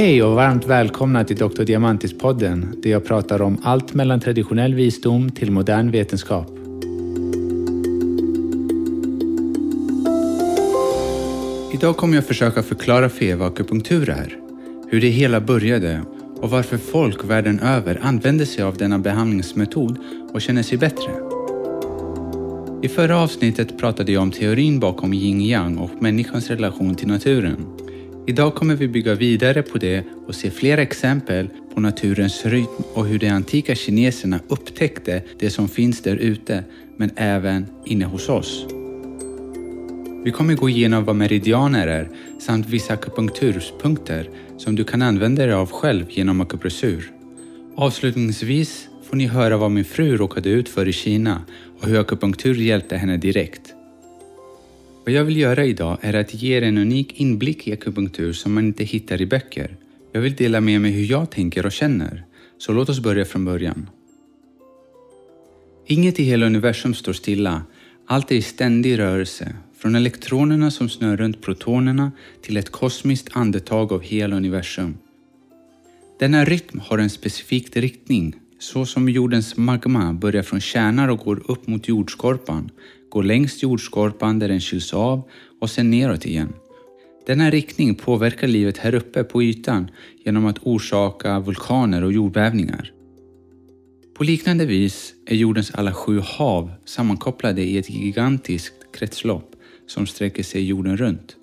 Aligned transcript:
Hej 0.00 0.22
och 0.22 0.34
varmt 0.34 0.66
välkomna 0.66 1.24
till 1.24 1.36
Dr. 1.36 1.62
Diamantis-podden 1.62 2.80
där 2.82 2.90
jag 2.90 3.04
pratar 3.04 3.42
om 3.42 3.58
allt 3.62 3.94
mellan 3.94 4.20
traditionell 4.20 4.74
visdom 4.74 5.30
till 5.30 5.50
modern 5.50 5.90
vetenskap. 5.90 6.50
Idag 11.72 11.96
kommer 11.96 12.14
jag 12.14 12.26
försöka 12.26 12.62
förklara 12.62 13.08
för 13.08 13.24
er 13.24 13.36
vad 13.36 13.48
akupunktur 13.52 14.08
är, 14.08 14.36
hur 14.88 15.00
det 15.00 15.08
hela 15.08 15.40
började 15.40 16.02
och 16.36 16.50
varför 16.50 16.78
folk 16.78 17.24
världen 17.24 17.60
över 17.60 18.00
använder 18.02 18.44
sig 18.44 18.64
av 18.64 18.76
denna 18.76 18.98
behandlingsmetod 18.98 19.98
och 20.32 20.40
känner 20.40 20.62
sig 20.62 20.78
bättre. 20.78 21.12
I 22.82 22.88
förra 22.88 23.18
avsnittet 23.18 23.78
pratade 23.78 24.12
jag 24.12 24.22
om 24.22 24.30
teorin 24.30 24.80
bakom 24.80 25.12
yin-yang 25.14 25.78
och 25.78 26.02
människans 26.02 26.50
relation 26.50 26.94
till 26.94 27.08
naturen. 27.08 27.79
Idag 28.26 28.54
kommer 28.54 28.74
vi 28.74 28.88
bygga 28.88 29.14
vidare 29.14 29.62
på 29.62 29.78
det 29.78 30.04
och 30.26 30.34
se 30.34 30.50
flera 30.50 30.82
exempel 30.82 31.48
på 31.74 31.80
naturens 31.80 32.46
rytm 32.46 32.82
och 32.94 33.06
hur 33.06 33.18
de 33.18 33.28
antika 33.28 33.74
kineserna 33.74 34.40
upptäckte 34.48 35.22
det 35.38 35.50
som 35.50 35.68
finns 35.68 36.02
där 36.02 36.16
ute, 36.16 36.64
men 36.96 37.10
även 37.16 37.66
inne 37.84 38.04
hos 38.04 38.28
oss. 38.28 38.66
Vi 40.24 40.30
kommer 40.30 40.54
gå 40.54 40.68
igenom 40.68 41.04
vad 41.04 41.16
meridianer 41.16 41.88
är 41.88 42.08
samt 42.40 42.68
vissa 42.68 42.92
akupunkturpunkter 42.92 44.30
som 44.58 44.76
du 44.76 44.84
kan 44.84 45.02
använda 45.02 45.46
dig 45.46 45.54
av 45.54 45.70
själv 45.70 46.04
genom 46.10 46.40
akupressur. 46.40 47.12
Avslutningsvis 47.76 48.88
får 49.10 49.16
ni 49.16 49.26
höra 49.26 49.56
vad 49.56 49.70
min 49.70 49.84
fru 49.84 50.16
råkade 50.16 50.48
ut 50.48 50.68
för 50.68 50.88
i 50.88 50.92
Kina 50.92 51.42
och 51.80 51.88
hur 51.88 52.00
akupunktur 52.00 52.54
hjälpte 52.54 52.96
henne 52.96 53.16
direkt. 53.16 53.74
Vad 55.10 55.16
jag 55.16 55.24
vill 55.24 55.36
göra 55.36 55.64
idag 55.64 55.98
är 56.00 56.14
att 56.14 56.34
ge 56.34 56.56
er 56.56 56.62
en 56.62 56.78
unik 56.78 57.20
inblick 57.20 57.68
i 57.68 57.72
akupunktur 57.72 58.32
som 58.32 58.54
man 58.54 58.66
inte 58.66 58.84
hittar 58.84 59.20
i 59.20 59.26
böcker. 59.26 59.76
Jag 60.12 60.20
vill 60.20 60.34
dela 60.34 60.60
med 60.60 60.80
mig 60.80 60.90
hur 60.90 61.04
jag 61.04 61.30
tänker 61.30 61.66
och 61.66 61.72
känner, 61.72 62.24
så 62.58 62.72
låt 62.72 62.88
oss 62.88 63.00
börja 63.00 63.24
från 63.24 63.44
början. 63.44 63.90
Inget 65.86 66.20
i 66.20 66.22
hela 66.22 66.46
universum 66.46 66.94
står 66.94 67.12
stilla. 67.12 67.62
Allt 68.06 68.30
är 68.30 68.34
i 68.34 68.42
ständig 68.42 68.98
rörelse, 68.98 69.54
från 69.78 69.94
elektronerna 69.94 70.70
som 70.70 70.88
snurrar 70.88 71.16
runt 71.16 71.42
protonerna 71.42 72.12
till 72.42 72.56
ett 72.56 72.70
kosmiskt 72.70 73.28
andetag 73.32 73.92
av 73.92 74.02
hela 74.02 74.36
universum. 74.36 74.98
Denna 76.18 76.44
rytm 76.44 76.80
har 76.80 76.98
en 76.98 77.10
specifik 77.10 77.76
riktning, 77.76 78.34
så 78.58 78.86
som 78.86 79.08
jordens 79.08 79.56
magma 79.56 80.12
börjar 80.12 80.42
från 80.42 80.60
kärnan 80.60 81.10
och 81.10 81.18
går 81.18 81.50
upp 81.50 81.66
mot 81.66 81.88
jordskorpan, 81.88 82.70
går 83.10 83.22
längs 83.22 83.62
jordskorpan 83.62 84.38
där 84.38 84.48
den 84.48 84.60
kyls 84.60 84.94
av 84.94 85.22
och 85.60 85.70
sen 85.70 85.90
neråt 85.90 86.26
igen. 86.26 86.52
Denna 87.26 87.50
riktning 87.50 87.94
påverkar 87.94 88.48
livet 88.48 88.78
här 88.78 88.94
uppe 88.94 89.24
på 89.24 89.42
ytan 89.42 89.90
genom 90.24 90.46
att 90.46 90.58
orsaka 90.62 91.40
vulkaner 91.40 92.04
och 92.04 92.12
jordbävningar. 92.12 92.92
På 94.14 94.24
liknande 94.24 94.66
vis 94.66 95.14
är 95.26 95.34
jordens 95.36 95.70
alla 95.70 95.94
sju 95.94 96.20
hav 96.24 96.72
sammankopplade 96.84 97.62
i 97.62 97.78
ett 97.78 97.90
gigantiskt 97.90 98.74
kretslopp 98.92 99.56
som 99.86 100.06
sträcker 100.06 100.42
sig 100.42 100.64
jorden 100.64 100.96
runt. 100.96 101.36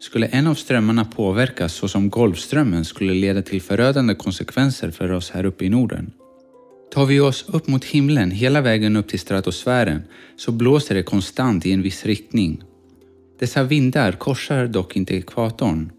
Skulle 0.00 0.26
en 0.26 0.46
av 0.46 0.54
strömmarna 0.54 1.04
påverkas 1.04 1.74
såsom 1.74 2.10
Golfströmmen 2.10 2.84
skulle 2.84 3.14
leda 3.14 3.42
till 3.42 3.62
förödande 3.62 4.14
konsekvenser 4.14 4.90
för 4.90 5.12
oss 5.12 5.30
här 5.30 5.44
uppe 5.44 5.64
i 5.64 5.68
Norden. 5.68 6.12
Tar 6.92 7.06
vi 7.06 7.20
oss 7.20 7.44
upp 7.48 7.68
mot 7.68 7.84
himlen 7.84 8.30
hela 8.30 8.60
vägen 8.60 8.96
upp 8.96 9.08
till 9.08 9.20
stratosfären 9.20 10.02
så 10.36 10.52
blåser 10.52 10.94
det 10.94 11.02
konstant 11.02 11.66
i 11.66 11.72
en 11.72 11.82
viss 11.82 12.06
riktning. 12.06 12.62
Dessa 13.38 13.62
vindar 13.62 14.12
korsar 14.12 14.66
dock 14.66 14.96
inte 14.96 15.16
ekvatorn. 15.16 15.92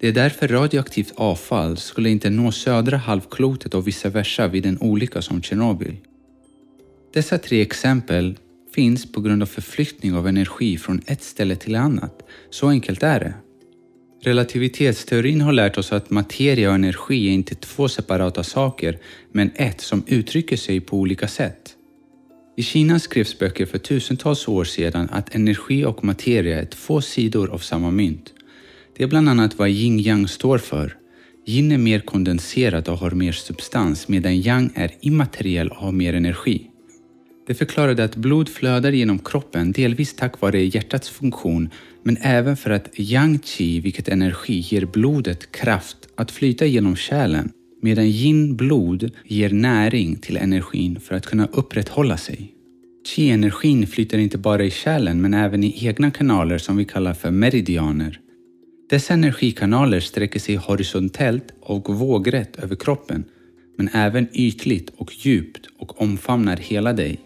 Det 0.00 0.08
är 0.08 0.12
därför 0.12 0.48
radioaktivt 0.48 1.12
avfall 1.16 1.76
skulle 1.76 2.10
inte 2.10 2.30
nå 2.30 2.52
södra 2.52 2.96
halvklotet 2.96 3.74
och 3.74 3.88
vice 3.88 4.08
versa 4.08 4.48
vid 4.48 4.66
en 4.66 4.78
olycka 4.78 5.22
som 5.22 5.42
Tjernobyl. 5.42 5.96
Dessa 7.12 7.38
tre 7.38 7.60
exempel 7.60 8.38
finns 8.74 9.12
på 9.12 9.20
grund 9.20 9.42
av 9.42 9.46
förflyttning 9.46 10.14
av 10.14 10.28
energi 10.28 10.78
från 10.78 11.00
ett 11.06 11.22
ställe 11.22 11.56
till 11.56 11.76
annat. 11.76 12.22
Så 12.50 12.68
enkelt 12.68 13.02
är 13.02 13.20
det. 13.20 13.34
Relativitetsteorin 14.22 15.40
har 15.40 15.52
lärt 15.52 15.78
oss 15.78 15.92
att 15.92 16.10
materia 16.10 16.68
och 16.68 16.74
energi 16.74 17.28
är 17.28 17.32
inte 17.32 17.54
två 17.54 17.88
separata 17.88 18.42
saker, 18.42 18.98
men 19.32 19.50
ett 19.54 19.80
som 19.80 20.04
uttrycker 20.06 20.56
sig 20.56 20.80
på 20.80 20.96
olika 20.96 21.28
sätt. 21.28 21.76
I 22.56 22.62
Kina 22.62 22.98
skrevs 22.98 23.38
böcker 23.38 23.66
för 23.66 23.78
tusentals 23.78 24.48
år 24.48 24.64
sedan 24.64 25.08
att 25.12 25.34
energi 25.34 25.84
och 25.84 26.04
materia 26.04 26.60
är 26.60 26.66
två 26.66 27.00
sidor 27.00 27.50
av 27.50 27.58
samma 27.58 27.90
mynt. 27.90 28.32
Det 28.96 29.04
är 29.04 29.08
bland 29.08 29.28
annat 29.28 29.58
vad 29.58 29.68
yin-yang 29.68 30.28
står 30.28 30.58
för. 30.58 30.96
Yin 31.46 31.72
är 31.72 31.78
mer 31.78 32.00
kondenserad 32.00 32.88
och 32.88 32.98
har 32.98 33.10
mer 33.10 33.32
substans 33.32 34.08
medan 34.08 34.36
yang 34.36 34.70
är 34.74 34.90
immateriell 35.00 35.68
och 35.68 35.76
har 35.76 35.92
mer 35.92 36.14
energi. 36.14 36.69
Det 37.50 37.54
förklarade 37.54 38.04
att 38.04 38.16
blod 38.16 38.48
flödar 38.48 38.92
genom 38.92 39.18
kroppen 39.18 39.72
delvis 39.72 40.14
tack 40.14 40.40
vare 40.40 40.64
hjärtats 40.64 41.10
funktion 41.10 41.70
men 42.02 42.16
även 42.20 42.56
för 42.56 42.70
att 42.70 42.88
yang 42.96 43.38
qi, 43.38 43.80
vilket 43.80 44.08
energi, 44.08 44.58
ger 44.58 44.84
blodet 44.86 45.52
kraft 45.52 45.96
att 46.14 46.30
flyta 46.30 46.66
genom 46.66 46.96
kärlen 46.96 47.52
medan 47.82 48.04
yin 48.04 48.56
blod 48.56 49.10
ger 49.24 49.50
näring 49.50 50.16
till 50.16 50.36
energin 50.36 51.00
för 51.00 51.14
att 51.14 51.26
kunna 51.26 51.48
upprätthålla 51.52 52.16
sig. 52.16 52.52
Qi-energin 53.08 53.86
flyter 53.86 54.18
inte 54.18 54.38
bara 54.38 54.64
i 54.64 54.70
kärlen 54.70 55.20
men 55.20 55.34
även 55.34 55.64
i 55.64 55.86
egna 55.86 56.10
kanaler 56.10 56.58
som 56.58 56.76
vi 56.76 56.84
kallar 56.84 57.14
för 57.14 57.30
meridianer. 57.30 58.20
Dessa 58.90 59.14
energikanaler 59.14 60.00
sträcker 60.00 60.40
sig 60.40 60.56
horisontellt 60.56 61.54
och 61.60 61.94
vågrätt 61.94 62.56
över 62.56 62.76
kroppen 62.76 63.24
men 63.78 63.88
även 63.92 64.28
ytligt 64.32 64.90
och 64.96 65.12
djupt 65.14 65.66
och 65.78 66.02
omfamnar 66.02 66.56
hela 66.56 66.92
dig. 66.92 67.20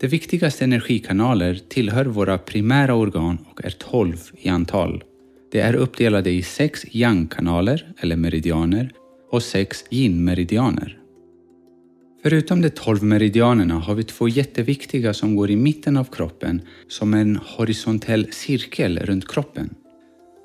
De 0.00 0.06
viktigaste 0.06 0.64
energikanaler 0.64 1.60
tillhör 1.68 2.04
våra 2.04 2.38
primära 2.38 2.94
organ 2.94 3.38
och 3.50 3.64
är 3.64 3.70
12 3.70 4.16
i 4.40 4.48
antal. 4.48 5.04
De 5.52 5.60
är 5.60 5.74
uppdelade 5.74 6.30
i 6.30 6.42
sex 6.42 6.84
yang-kanaler, 6.90 7.92
eller 8.00 8.16
meridianer, 8.16 8.92
och 9.30 9.42
sex 9.42 9.84
yin-meridianer. 9.90 10.98
Förutom 12.22 12.62
de 12.62 12.70
12 12.70 13.02
meridianerna 13.02 13.74
har 13.74 13.94
vi 13.94 14.04
två 14.04 14.28
jätteviktiga 14.28 15.14
som 15.14 15.36
går 15.36 15.50
i 15.50 15.56
mitten 15.56 15.96
av 15.96 16.04
kroppen 16.04 16.62
som 16.88 17.14
en 17.14 17.36
horisontell 17.36 18.32
cirkel 18.32 18.98
runt 18.98 19.28
kroppen. 19.28 19.74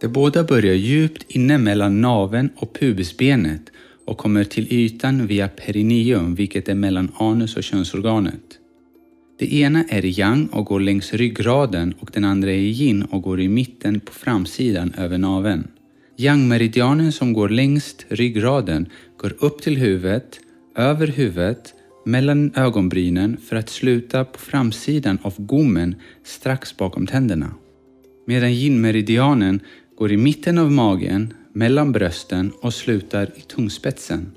De 0.01 0.07
båda 0.07 0.43
börjar 0.43 0.75
djupt 0.75 1.25
inne 1.27 1.57
mellan 1.57 2.01
naveln 2.01 2.49
och 2.55 2.73
pubisbenet 2.79 3.61
och 4.05 4.17
kommer 4.17 4.43
till 4.43 4.73
ytan 4.73 5.27
via 5.27 5.47
perineum, 5.47 6.35
vilket 6.35 6.69
är 6.69 6.75
mellan 6.75 7.11
anus 7.15 7.57
och 7.57 7.63
könsorganet. 7.63 8.59
Det 9.39 9.53
ena 9.53 9.83
är 9.89 10.05
yang 10.19 10.47
och 10.47 10.65
går 10.65 10.79
längs 10.79 11.13
ryggraden 11.13 11.93
och 11.99 12.09
den 12.13 12.23
andra 12.23 12.51
är 12.51 12.57
yin 12.57 13.03
och 13.03 13.21
går 13.21 13.41
i 13.41 13.47
mitten 13.47 13.99
på 13.99 14.13
framsidan 14.13 14.93
över 14.97 15.17
naveln. 15.17 15.67
Yang-meridianen 16.17 17.11
som 17.11 17.33
går 17.33 17.49
längst 17.49 18.05
ryggraden 18.09 18.89
går 19.17 19.35
upp 19.39 19.61
till 19.61 19.77
huvudet, 19.77 20.39
över 20.75 21.07
huvudet, 21.07 21.73
mellan 22.05 22.51
ögonbrynen 22.55 23.37
för 23.37 23.55
att 23.55 23.69
sluta 23.69 24.25
på 24.25 24.39
framsidan 24.39 25.17
av 25.21 25.33
gommen 25.37 25.95
strax 26.23 26.77
bakom 26.77 27.07
tänderna. 27.07 27.53
Medan 28.27 28.51
yin-meridianen 28.51 29.59
går 29.97 30.11
i 30.11 30.17
mitten 30.17 30.57
av 30.57 30.71
magen, 30.71 31.33
mellan 31.53 31.91
brösten 31.91 32.51
och 32.61 32.73
slutar 32.73 33.31
i 33.35 33.41
tungspetsen. 33.41 34.31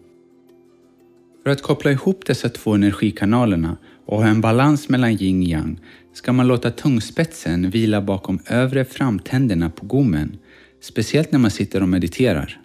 För 1.42 1.50
att 1.50 1.62
koppla 1.62 1.90
ihop 1.90 2.26
dessa 2.26 2.48
två 2.48 2.74
energikanalerna 2.74 3.76
och 4.06 4.18
ha 4.18 4.26
en 4.26 4.40
balans 4.40 4.88
mellan 4.88 5.12
yin-yang 5.12 5.80
ska 6.12 6.32
man 6.32 6.46
låta 6.46 6.70
tungspetsen 6.70 7.70
vila 7.70 8.00
bakom 8.00 8.38
övre 8.46 8.84
framtänderna 8.84 9.70
på 9.70 9.86
gommen, 9.86 10.38
speciellt 10.80 11.32
när 11.32 11.38
man 11.38 11.50
sitter 11.50 11.82
och 11.82 11.88
mediterar. 11.88 12.60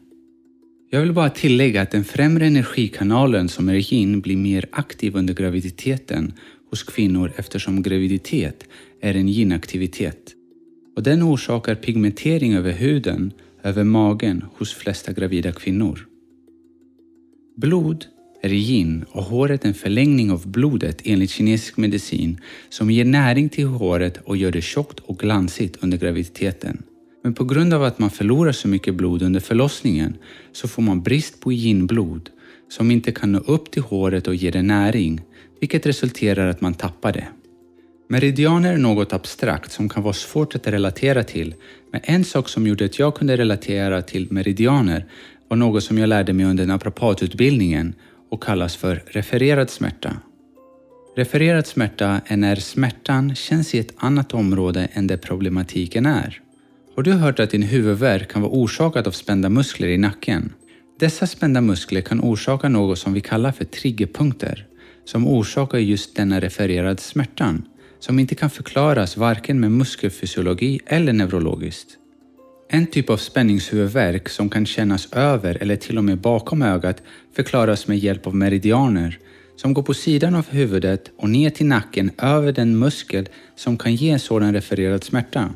Jag 0.90 1.02
vill 1.02 1.14
bara 1.14 1.30
tillägga 1.30 1.82
att 1.82 1.92
den 1.92 2.04
främre 2.04 2.46
energikanalen 2.46 3.50
som 3.50 3.70
är 3.70 3.94
yin 3.94 4.22
blir 4.22 4.38
mer 4.38 4.66
aktiv 4.72 5.16
under 5.16 5.34
graviditeten 5.34 6.34
hos 6.70 6.84
kvinnor 6.84 7.32
eftersom 7.36 7.82
graviditet 7.82 8.64
är 9.02 9.16
en 9.16 9.28
yin-aktivitet. 9.30 10.36
Och 10.96 11.04
den 11.04 11.24
orsakar 11.24 11.76
pigmentering 11.76 12.54
över 12.54 12.72
huden, 12.72 13.34
över 13.64 13.84
magen 13.84 14.46
hos 14.58 14.74
flesta 14.74 15.14
gravida 15.14 15.52
kvinnor. 15.52 16.08
Blod 17.58 18.06
är 18.42 18.54
yin 18.54 19.06
och 19.12 19.24
håret 19.24 19.66
en 19.66 19.74
förlängning 19.74 20.32
av 20.32 20.48
blodet 20.48 21.02
enligt 21.06 21.30
kinesisk 21.30 21.78
medicin 21.78 22.42
som 22.70 22.92
ger 22.92 23.06
näring 23.06 23.50
till 23.50 23.66
håret 23.66 24.18
och 24.24 24.38
gör 24.38 24.52
det 24.52 24.62
tjockt 24.62 25.00
och 25.00 25.20
glansigt 25.20 25.78
under 25.80 25.98
graviditeten. 25.98 26.84
Men 27.24 27.34
på 27.34 27.44
grund 27.44 27.74
av 27.74 27.84
att 27.84 28.00
man 28.00 28.10
förlorar 28.10 28.52
så 28.52 28.68
mycket 28.68 28.96
blod 28.96 29.22
under 29.22 29.40
förlossningen 29.40 30.18
så 30.52 30.68
får 30.68 30.82
man 30.82 31.02
brist 31.02 31.40
på 31.40 31.54
yin-blod 31.54 32.30
som 32.70 32.92
inte 32.92 33.12
kan 33.12 33.32
nå 33.32 33.40
upp 33.40 33.72
till 33.72 33.82
håret 33.82 34.28
och 34.28 34.36
ge 34.36 34.52
det 34.52 34.62
näring, 34.62 35.22
vilket 35.60 35.86
resulterar 35.86 36.48
att 36.48 36.62
man 36.62 36.74
tappar 36.74 37.14
det. 37.14 37.28
Meridianer 38.10 38.74
är 38.74 38.78
något 38.78 39.14
abstrakt 39.14 39.72
som 39.72 39.90
kan 39.90 40.04
vara 40.04 40.14
svårt 40.14 40.56
att 40.56 40.68
relatera 40.68 41.24
till, 41.24 41.56
men 41.92 42.02
en 42.04 42.24
sak 42.24 42.50
som 42.50 42.68
gjorde 42.68 42.86
att 42.86 43.00
jag 43.00 43.16
kunde 43.16 43.38
relatera 43.38 44.02
till 44.02 44.28
meridianer 44.32 45.06
var 45.48 45.58
något 45.58 45.84
som 45.84 45.98
jag 45.98 46.10
lärde 46.10 46.34
mig 46.34 46.46
under 46.46 46.66
naprapatutbildningen 46.66 47.94
och 48.32 48.44
kallas 48.44 48.76
för 48.76 49.04
refererad 49.08 49.70
smärta. 49.70 50.18
Refererad 51.16 51.68
smärta 51.68 52.22
är 52.26 52.38
när 52.38 52.56
smärtan 52.56 53.36
känns 53.36 53.76
i 53.76 53.80
ett 53.80 53.94
annat 53.98 54.34
område 54.34 54.88
än 54.94 55.08
där 55.08 55.18
problematiken 55.18 56.06
är. 56.06 56.42
Har 56.96 57.04
du 57.04 57.12
hört 57.12 57.40
att 57.40 57.50
din 57.50 57.64
huvudvärk 57.64 58.32
kan 58.32 58.42
vara 58.42 58.52
orsakad 58.52 59.08
av 59.08 59.12
spända 59.12 59.50
muskler 59.50 59.88
i 59.88 59.98
nacken? 59.98 60.54
Dessa 61.00 61.28
spända 61.28 61.62
muskler 61.62 62.02
kan 62.02 62.22
orsaka 62.22 62.70
något 62.70 63.00
som 63.00 63.14
vi 63.14 63.22
kallar 63.22 63.52
för 63.52 63.66
triggerpunkter, 63.66 64.68
som 65.06 65.28
orsakar 65.28 65.78
just 65.78 66.16
denna 66.16 66.40
refererade 66.40 67.02
smärtan, 67.02 67.64
som 68.00 68.20
inte 68.20 68.36
kan 68.36 68.50
förklaras 68.50 69.18
varken 69.18 69.60
med 69.60 69.72
muskelfysiologi 69.72 70.80
eller 70.86 71.14
neurologiskt. 71.14 71.98
En 72.74 72.88
typ 72.88 73.10
av 73.10 73.18
spänningshuvudvärk 73.18 74.30
som 74.30 74.50
kan 74.50 74.66
kännas 74.66 75.14
över 75.14 75.58
eller 75.62 75.76
till 75.76 75.98
och 75.98 76.04
med 76.04 76.18
bakom 76.18 76.62
ögat 76.62 77.04
förklaras 77.34 77.88
med 77.88 77.98
hjälp 77.98 78.28
av 78.28 78.36
meridianer 78.36 79.20
som 79.56 79.74
går 79.74 79.84
på 79.84 79.94
sidan 79.94 80.36
av 80.36 80.50
huvudet 80.50 81.12
och 81.18 81.30
ner 81.30 81.50
till 81.50 81.66
nacken 81.66 82.12
över 82.18 82.52
den 82.52 82.80
muskel 82.80 83.30
som 83.56 83.78
kan 83.78 83.96
ge 83.96 84.20
sådan 84.20 84.54
refererad 84.54 85.04
smärta. 85.04 85.54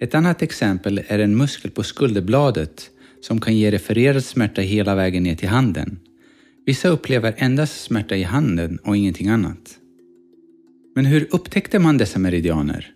Ett 0.00 0.14
annat 0.14 0.42
exempel 0.42 1.00
är 1.06 1.18
en 1.18 1.36
muskel 1.36 1.70
på 1.70 1.82
skulderbladet 1.82 2.90
som 3.20 3.40
kan 3.40 3.56
ge 3.56 3.70
refererad 3.70 4.24
smärta 4.24 4.60
hela 4.60 4.94
vägen 4.94 5.22
ner 5.22 5.34
till 5.34 5.48
handen. 5.48 5.98
Vissa 6.66 6.88
upplever 6.88 7.34
endast 7.36 7.82
smärta 7.82 8.16
i 8.16 8.22
handen 8.22 8.78
och 8.84 8.96
ingenting 8.96 9.28
annat. 9.28 9.78
Men 10.94 11.06
hur 11.06 11.28
upptäckte 11.30 11.78
man 11.78 11.98
dessa 11.98 12.18
meridianer? 12.18 12.94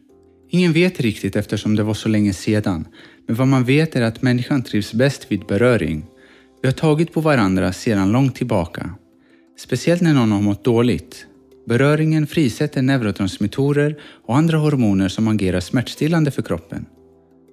Ingen 0.50 0.72
vet 0.72 1.00
riktigt 1.00 1.36
eftersom 1.36 1.76
det 1.76 1.82
var 1.82 1.94
så 1.94 2.08
länge 2.08 2.32
sedan, 2.32 2.88
men 3.26 3.36
vad 3.36 3.48
man 3.48 3.64
vet 3.64 3.96
är 3.96 4.02
att 4.02 4.22
människan 4.22 4.62
trivs 4.62 4.92
bäst 4.92 5.26
vid 5.32 5.46
beröring. 5.46 6.04
Vi 6.62 6.68
har 6.68 6.72
tagit 6.72 7.12
på 7.12 7.20
varandra 7.20 7.72
sedan 7.72 8.12
långt 8.12 8.34
tillbaka. 8.34 8.94
Speciellt 9.58 10.02
när 10.02 10.14
någon 10.14 10.32
har 10.32 10.42
mått 10.42 10.64
dåligt. 10.64 11.26
Beröringen 11.66 12.26
frisätter 12.26 12.82
neurotransmittorer 12.82 13.98
och 14.26 14.36
andra 14.36 14.58
hormoner 14.58 15.08
som 15.08 15.28
agerar 15.28 15.60
smärtstillande 15.60 16.30
för 16.30 16.42
kroppen. 16.42 16.86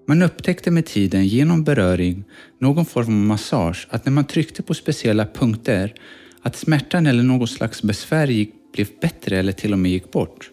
Man 0.08 0.22
upptäckte 0.22 0.72
med 0.72 0.86
tiden 0.86 1.28
genom 1.28 1.64
beröring, 1.64 2.24
någon 2.60 2.86
form 2.86 3.08
av 3.08 3.28
massage, 3.28 3.88
att 3.90 4.06
när 4.06 4.12
man 4.12 4.26
tryckte 4.26 4.64
på 4.64 4.74
speciella 4.74 5.26
punkter 5.26 5.94
att 6.42 6.56
smärtan 6.56 7.08
eller 7.08 7.24
något 7.24 7.50
slags 7.50 7.84
besvär 7.84 8.28
gick, 8.28 8.54
blev 8.74 8.88
bättre 9.02 9.40
eller 9.40 9.52
till 9.52 9.74
och 9.74 9.80
med 9.80 9.92
gick 9.92 10.12
bort. 10.12 10.52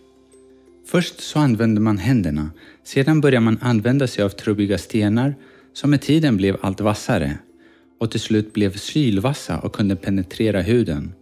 Först 0.86 1.20
så 1.20 1.38
använde 1.38 1.80
man 1.80 1.98
händerna, 1.98 2.50
sedan 2.84 3.20
började 3.20 3.44
man 3.44 3.58
använda 3.60 4.06
sig 4.06 4.24
av 4.24 4.28
trubbiga 4.28 4.78
stenar 4.78 5.34
som 5.72 5.90
med 5.90 6.00
tiden 6.00 6.36
blev 6.36 6.56
allt 6.60 6.80
vassare 6.80 7.38
och 8.00 8.10
till 8.10 8.20
slut 8.20 8.52
blev 8.52 8.76
sylvassa 8.76 9.58
och 9.58 9.72
kunde 9.72 9.96
penetrera 9.96 10.60
huden. 10.60 11.12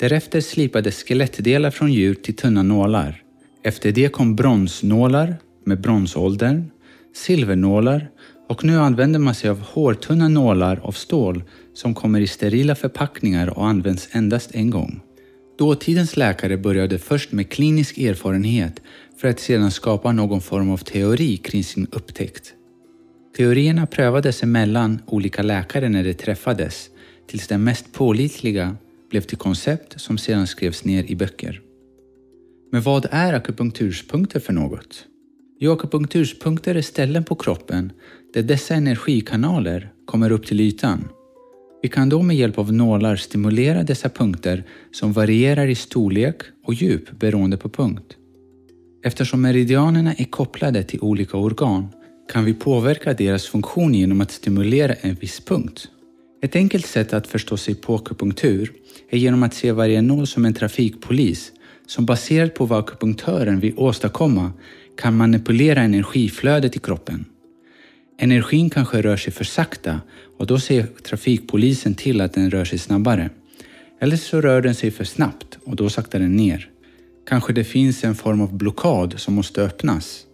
Därefter 0.00 0.40
slipades 0.40 1.04
skelettdelar 1.04 1.70
från 1.70 1.92
djur 1.92 2.14
till 2.14 2.36
tunna 2.36 2.62
nålar. 2.62 3.22
Efter 3.62 3.92
det 3.92 4.08
kom 4.08 4.36
bronsnålar 4.36 5.36
med 5.64 5.80
bronsåldern, 5.80 6.70
silvernålar 7.14 8.10
och 8.48 8.64
nu 8.64 8.78
använder 8.78 9.20
man 9.20 9.34
sig 9.34 9.50
av 9.50 9.60
hårtunna 9.60 10.28
nålar 10.28 10.80
av 10.82 10.92
stål 10.92 11.42
som 11.74 11.94
kommer 11.94 12.20
i 12.20 12.26
sterila 12.26 12.74
förpackningar 12.74 13.58
och 13.58 13.66
används 13.66 14.08
endast 14.12 14.50
en 14.54 14.70
gång. 14.70 15.00
Dåtidens 15.60 16.16
läkare 16.16 16.56
började 16.56 16.98
först 16.98 17.32
med 17.32 17.50
klinisk 17.50 17.98
erfarenhet 17.98 18.80
för 19.16 19.28
att 19.28 19.40
sedan 19.40 19.70
skapa 19.70 20.12
någon 20.12 20.40
form 20.40 20.70
av 20.70 20.76
teori 20.76 21.36
kring 21.36 21.64
sin 21.64 21.86
upptäckt. 21.92 22.54
Teorierna 23.36 23.86
prövades 23.86 24.42
emellan 24.42 25.02
olika 25.06 25.42
läkare 25.42 25.88
när 25.88 26.04
de 26.04 26.14
träffades 26.14 26.90
tills 27.26 27.46
den 27.46 27.64
mest 27.64 27.92
pålitliga 27.92 28.76
blev 29.10 29.20
till 29.20 29.38
koncept 29.38 30.00
som 30.00 30.18
sedan 30.18 30.46
skrevs 30.46 30.84
ner 30.84 31.04
i 31.04 31.16
böcker. 31.16 31.60
Men 32.72 32.82
vad 32.82 33.06
är 33.10 33.32
akupunkturspunkter 33.32 34.40
för 34.40 34.52
något? 34.52 35.04
Jo, 35.58 35.72
akupunkturspunkter 35.72 36.74
är 36.74 36.82
ställen 36.82 37.24
på 37.24 37.34
kroppen 37.34 37.92
där 38.34 38.42
dessa 38.42 38.74
energikanaler 38.74 39.92
kommer 40.04 40.32
upp 40.32 40.46
till 40.46 40.60
ytan. 40.60 41.08
Vi 41.82 41.88
kan 41.88 42.08
då 42.08 42.22
med 42.22 42.36
hjälp 42.36 42.58
av 42.58 42.72
nålar 42.72 43.16
stimulera 43.16 43.82
dessa 43.82 44.08
punkter 44.08 44.64
som 44.92 45.12
varierar 45.12 45.66
i 45.66 45.74
storlek 45.74 46.36
och 46.64 46.74
djup 46.74 47.10
beroende 47.10 47.56
på 47.56 47.68
punkt. 47.68 48.16
Eftersom 49.04 49.42
meridianerna 49.42 50.14
är 50.14 50.24
kopplade 50.24 50.82
till 50.82 51.00
olika 51.00 51.36
organ 51.36 51.88
kan 52.32 52.44
vi 52.44 52.54
påverka 52.54 53.14
deras 53.14 53.46
funktion 53.46 53.94
genom 53.94 54.20
att 54.20 54.30
stimulera 54.30 54.94
en 54.94 55.14
viss 55.14 55.40
punkt. 55.40 55.88
Ett 56.42 56.56
enkelt 56.56 56.86
sätt 56.86 57.12
att 57.12 57.26
förstå 57.26 57.56
sig 57.56 57.74
på 57.74 57.94
akupunktur 57.94 58.72
är 59.10 59.18
genom 59.18 59.42
att 59.42 59.54
se 59.54 59.72
varje 59.72 60.02
nål 60.02 60.26
som 60.26 60.44
en 60.44 60.54
trafikpolis 60.54 61.52
som 61.86 62.06
baserat 62.06 62.54
på 62.54 62.64
vad 62.64 62.78
akupunktören 62.78 63.60
vill 63.60 63.74
åstadkomma 63.76 64.52
kan 64.96 65.16
manipulera 65.16 65.80
energiflödet 65.80 66.76
i 66.76 66.78
kroppen. 66.78 67.24
Energin 68.22 68.70
kanske 68.70 69.02
rör 69.02 69.16
sig 69.16 69.32
för 69.32 69.44
sakta 69.44 70.00
och 70.38 70.46
då 70.46 70.58
ser 70.58 70.86
trafikpolisen 70.86 71.94
till 71.94 72.20
att 72.20 72.32
den 72.32 72.50
rör 72.50 72.64
sig 72.64 72.78
snabbare. 72.78 73.30
Eller 74.00 74.16
så 74.16 74.40
rör 74.40 74.62
den 74.62 74.74
sig 74.74 74.90
för 74.90 75.04
snabbt 75.04 75.58
och 75.64 75.76
då 75.76 75.90
saktar 75.90 76.18
den 76.18 76.36
ner. 76.36 76.70
Kanske 77.26 77.52
det 77.52 77.64
finns 77.64 78.04
en 78.04 78.14
form 78.14 78.40
av 78.40 78.56
blockad 78.56 79.14
som 79.16 79.34
måste 79.34 79.62
öppnas. 79.62 80.26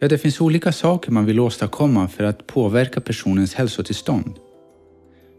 Ja, 0.00 0.08
det 0.08 0.18
finns 0.18 0.40
olika 0.40 0.72
saker 0.72 1.12
man 1.12 1.26
vill 1.26 1.40
åstadkomma 1.40 2.08
för 2.08 2.24
att 2.24 2.46
påverka 2.46 3.00
personens 3.00 3.54
hälsotillstånd. 3.54 4.34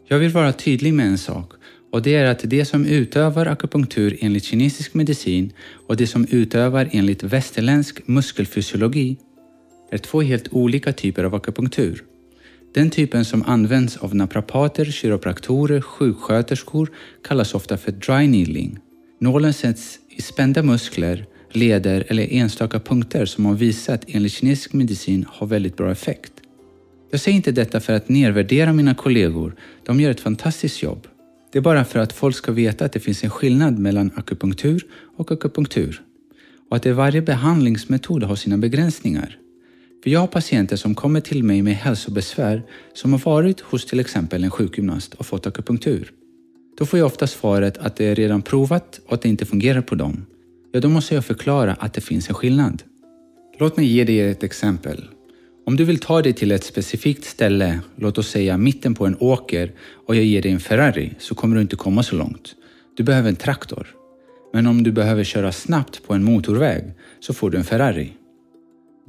Jag 0.08 0.20
vill 0.20 0.32
vara 0.32 0.54
tydlig 0.54 0.94
med 0.94 1.08
en 1.08 1.18
sak 1.18 1.52
och 1.92 2.02
det 2.02 2.16
är 2.16 2.26
att 2.26 2.42
det 2.44 2.66
som 2.66 2.86
utövar 2.86 3.46
akupunktur 3.46 4.18
enligt 4.22 4.44
kinesisk 4.44 4.94
medicin 4.94 5.54
och 5.88 5.98
det 5.98 6.08
som 6.08 6.28
utövar 6.30 6.90
enligt 6.92 7.24
västerländsk 7.24 8.08
muskelfysiologi 8.08 9.18
är 9.92 9.98
två 9.98 10.22
helt 10.22 10.54
olika 10.54 10.94
typer 10.94 11.24
av 11.24 11.36
akupunktur. 11.36 12.04
Den 12.74 12.90
typen 12.90 13.26
som 13.26 13.44
används 13.44 13.98
av 13.98 14.16
naprapater, 14.16 14.86
kiropraktorer, 14.86 15.82
sjuksköterskor 15.82 16.90
kallas 17.24 17.54
ofta 17.54 17.78
för 17.78 17.92
dry 17.92 18.28
needling. 18.28 18.80
Nålen 19.20 19.54
sätts 19.54 20.00
i 20.10 20.22
spända 20.22 20.64
muskler, 20.64 21.26
leder 21.52 22.06
eller 22.08 22.34
enstaka 22.34 22.80
punkter 22.80 23.26
som 23.26 23.46
har 23.46 23.54
visat 23.54 24.06
enligt 24.08 24.32
kinesisk 24.32 24.74
medicin 24.74 25.26
har 25.30 25.48
väldigt 25.48 25.78
bra 25.78 25.92
effekt. 25.92 26.34
Jag 27.12 27.20
säger 27.20 27.36
inte 27.36 27.52
detta 27.52 27.80
för 27.80 27.94
att 27.94 28.10
nedvärdera 28.10 28.74
mina 28.74 28.96
kollegor, 28.96 29.56
de 29.86 30.00
gör 30.00 30.12
ett 30.12 30.20
fantastiskt 30.20 30.84
jobb. 30.84 31.08
Det 31.52 31.58
är 31.58 31.62
bara 31.62 31.86
för 31.86 32.00
att 32.00 32.14
folk 32.14 32.36
ska 32.36 32.52
veta 32.52 32.86
att 32.86 32.94
det 32.94 33.00
finns 33.00 33.24
en 33.24 33.30
skillnad 33.30 33.80
mellan 33.80 34.12
akupunktur 34.16 34.86
och 35.18 35.32
akupunktur 35.32 36.02
och 36.70 36.76
att 36.76 36.86
varje 36.86 37.22
behandlingsmetod 37.22 38.24
har 38.24 38.36
sina 38.36 38.58
begränsningar. 38.58 39.38
För 40.04 40.10
jag 40.10 40.20
har 40.20 40.28
patienter 40.28 40.76
som 40.76 40.96
kommer 40.96 41.22
till 41.22 41.44
mig 41.44 41.62
med 41.62 41.76
hälsobesvär 41.76 42.64
som 42.94 43.12
har 43.12 43.20
varit 43.20 43.62
hos 43.62 43.86
till 43.86 44.00
exempel 44.00 44.44
en 44.44 44.52
sjukgymnast 44.52 45.14
och 45.14 45.26
fått 45.26 45.48
akupunktur. 45.48 46.12
Då 46.78 46.86
får 46.86 47.00
jag 47.00 47.06
ofta 47.06 47.28
svaret 47.28 47.78
att 47.78 47.96
det 47.96 48.06
är 48.06 48.16
redan 48.16 48.42
provat 48.42 49.00
och 49.08 49.14
att 49.14 49.22
det 49.22 49.30
inte 49.30 49.46
fungerar 49.46 49.82
på 49.82 49.96
dem. 49.96 50.26
Ja, 50.72 50.80
då 50.80 50.90
måste 50.90 51.16
jag 51.16 51.26
förklara 51.26 51.74
att 51.74 51.94
det 51.94 52.02
finns 52.02 52.30
en 52.30 52.36
skillnad. 52.36 52.84
Låt 53.60 53.78
mig 53.78 53.86
ge 53.86 54.04
dig 54.04 54.20
ett 54.20 54.44
exempel. 54.44 55.04
Om 55.66 55.76
du 55.76 55.84
vill 55.84 56.00
ta 56.00 56.22
dig 56.22 56.34
till 56.34 56.52
ett 56.52 56.64
specifikt 56.64 57.26
ställe, 57.26 57.80
låt 57.96 58.18
oss 58.18 58.30
säga 58.30 58.58
mitten 58.58 58.96
på 58.96 59.06
en 59.06 59.18
åker 59.20 59.72
och 60.08 60.16
jag 60.16 60.24
ger 60.24 60.42
dig 60.42 60.52
en 60.52 60.60
Ferrari 60.60 61.14
så 61.20 61.36
kommer 61.36 61.56
du 61.56 61.62
inte 61.62 61.76
komma 61.76 62.04
så 62.04 62.16
långt. 62.16 62.56
Du 62.98 63.04
behöver 63.04 63.30
en 63.30 63.36
traktor. 63.36 63.88
Men 64.54 64.68
om 64.68 64.84
du 64.84 64.92
behöver 64.92 65.24
köra 65.24 65.52
snabbt 65.52 66.04
på 66.04 66.14
en 66.14 66.24
motorväg 66.24 66.84
så 67.20 67.34
får 67.34 67.50
du 67.50 67.58
en 67.58 67.64
Ferrari. 67.64 68.14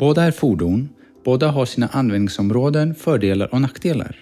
Båda 0.03 0.23
är 0.23 0.31
fordon, 0.31 0.89
båda 1.25 1.49
har 1.49 1.67
sina 1.67 1.87
användningsområden, 1.87 2.95
fördelar 2.95 3.55
och 3.55 3.61
nackdelar. 3.61 4.17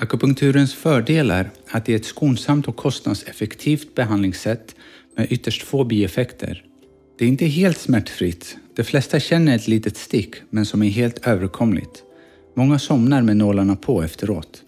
Akupunkturens 0.00 0.74
fördelar 0.74 1.50
är 1.66 1.76
att 1.76 1.84
det 1.84 1.92
är 1.92 1.96
ett 1.96 2.04
skonsamt 2.04 2.68
och 2.68 2.76
kostnadseffektivt 2.76 3.94
behandlingssätt 3.94 4.74
med 5.16 5.32
ytterst 5.32 5.62
få 5.62 5.84
bieffekter. 5.84 6.64
Det 7.18 7.24
är 7.24 7.28
inte 7.28 7.46
helt 7.46 7.78
smärtfritt. 7.78 8.56
De 8.76 8.84
flesta 8.84 9.20
känner 9.20 9.56
ett 9.56 9.68
litet 9.68 9.96
stick, 9.96 10.34
men 10.50 10.66
som 10.66 10.82
är 10.82 10.88
helt 10.88 11.26
överkomligt. 11.26 12.02
Många 12.54 12.78
somnar 12.78 13.22
med 13.22 13.36
nålarna 13.36 13.76
på 13.76 14.02
efteråt. 14.02 14.62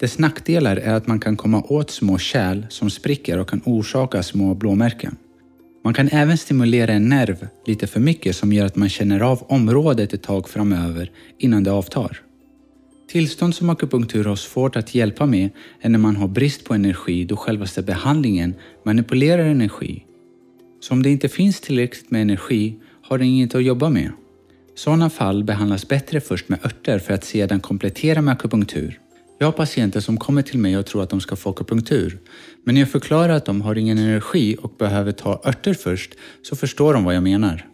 Dess 0.00 0.18
nackdelar 0.18 0.76
är 0.76 0.94
att 0.94 1.06
man 1.06 1.20
kan 1.20 1.36
komma 1.36 1.62
åt 1.68 1.90
små 1.90 2.18
kärl 2.18 2.66
som 2.68 2.90
spricker 2.90 3.38
och 3.38 3.48
kan 3.48 3.62
orsaka 3.64 4.22
små 4.22 4.54
blåmärken. 4.54 5.16
Man 5.84 5.94
kan 5.94 6.08
även 6.08 6.38
stimulera 6.38 6.92
en 6.92 7.08
nerv 7.08 7.48
lite 7.66 7.86
för 7.86 8.00
mycket 8.00 8.36
som 8.36 8.52
gör 8.52 8.66
att 8.66 8.76
man 8.76 8.88
känner 8.88 9.20
av 9.20 9.42
området 9.48 10.12
ett 10.12 10.22
tag 10.22 10.48
framöver 10.48 11.10
innan 11.38 11.64
det 11.64 11.72
avtar. 11.72 12.20
Tillstånd 13.08 13.54
som 13.54 13.70
akupunktur 13.70 14.24
har 14.24 14.36
svårt 14.36 14.76
att 14.76 14.94
hjälpa 14.94 15.26
med 15.26 15.50
är 15.80 15.88
när 15.88 15.98
man 15.98 16.16
har 16.16 16.28
brist 16.28 16.64
på 16.64 16.74
energi 16.74 17.24
då 17.24 17.36
självaste 17.36 17.82
behandlingen 17.82 18.54
manipulerar 18.84 19.44
energi. 19.44 20.04
Så 20.80 20.94
om 20.94 21.02
det 21.02 21.10
inte 21.10 21.28
finns 21.28 21.60
tillräckligt 21.60 22.10
med 22.10 22.22
energi 22.22 22.76
har 23.02 23.18
den 23.18 23.26
inget 23.26 23.54
att 23.54 23.64
jobba 23.64 23.88
med. 23.88 24.12
Sådana 24.74 25.10
fall 25.10 25.44
behandlas 25.44 25.88
bättre 25.88 26.20
först 26.20 26.48
med 26.48 26.64
örter 26.64 26.98
för 26.98 27.14
att 27.14 27.24
sedan 27.24 27.60
komplettera 27.60 28.22
med 28.22 28.32
akupunktur. 28.32 29.00
Jag 29.42 29.46
har 29.46 29.52
patienter 29.52 30.00
som 30.00 30.16
kommer 30.16 30.42
till 30.42 30.58
mig 30.58 30.78
och 30.78 30.86
tror 30.86 31.02
att 31.02 31.10
de 31.10 31.20
ska 31.20 31.36
få 31.36 31.50
akupunktur. 31.50 32.18
Men 32.64 32.74
när 32.74 32.82
jag 32.82 32.90
förklarar 32.90 33.34
att 33.34 33.44
de 33.44 33.60
har 33.60 33.78
ingen 33.78 33.98
energi 33.98 34.56
och 34.62 34.74
behöver 34.78 35.12
ta 35.12 35.42
örter 35.44 35.74
först 35.74 36.14
så 36.42 36.56
förstår 36.56 36.94
de 36.94 37.04
vad 37.04 37.14
jag 37.14 37.22
menar. 37.22 37.66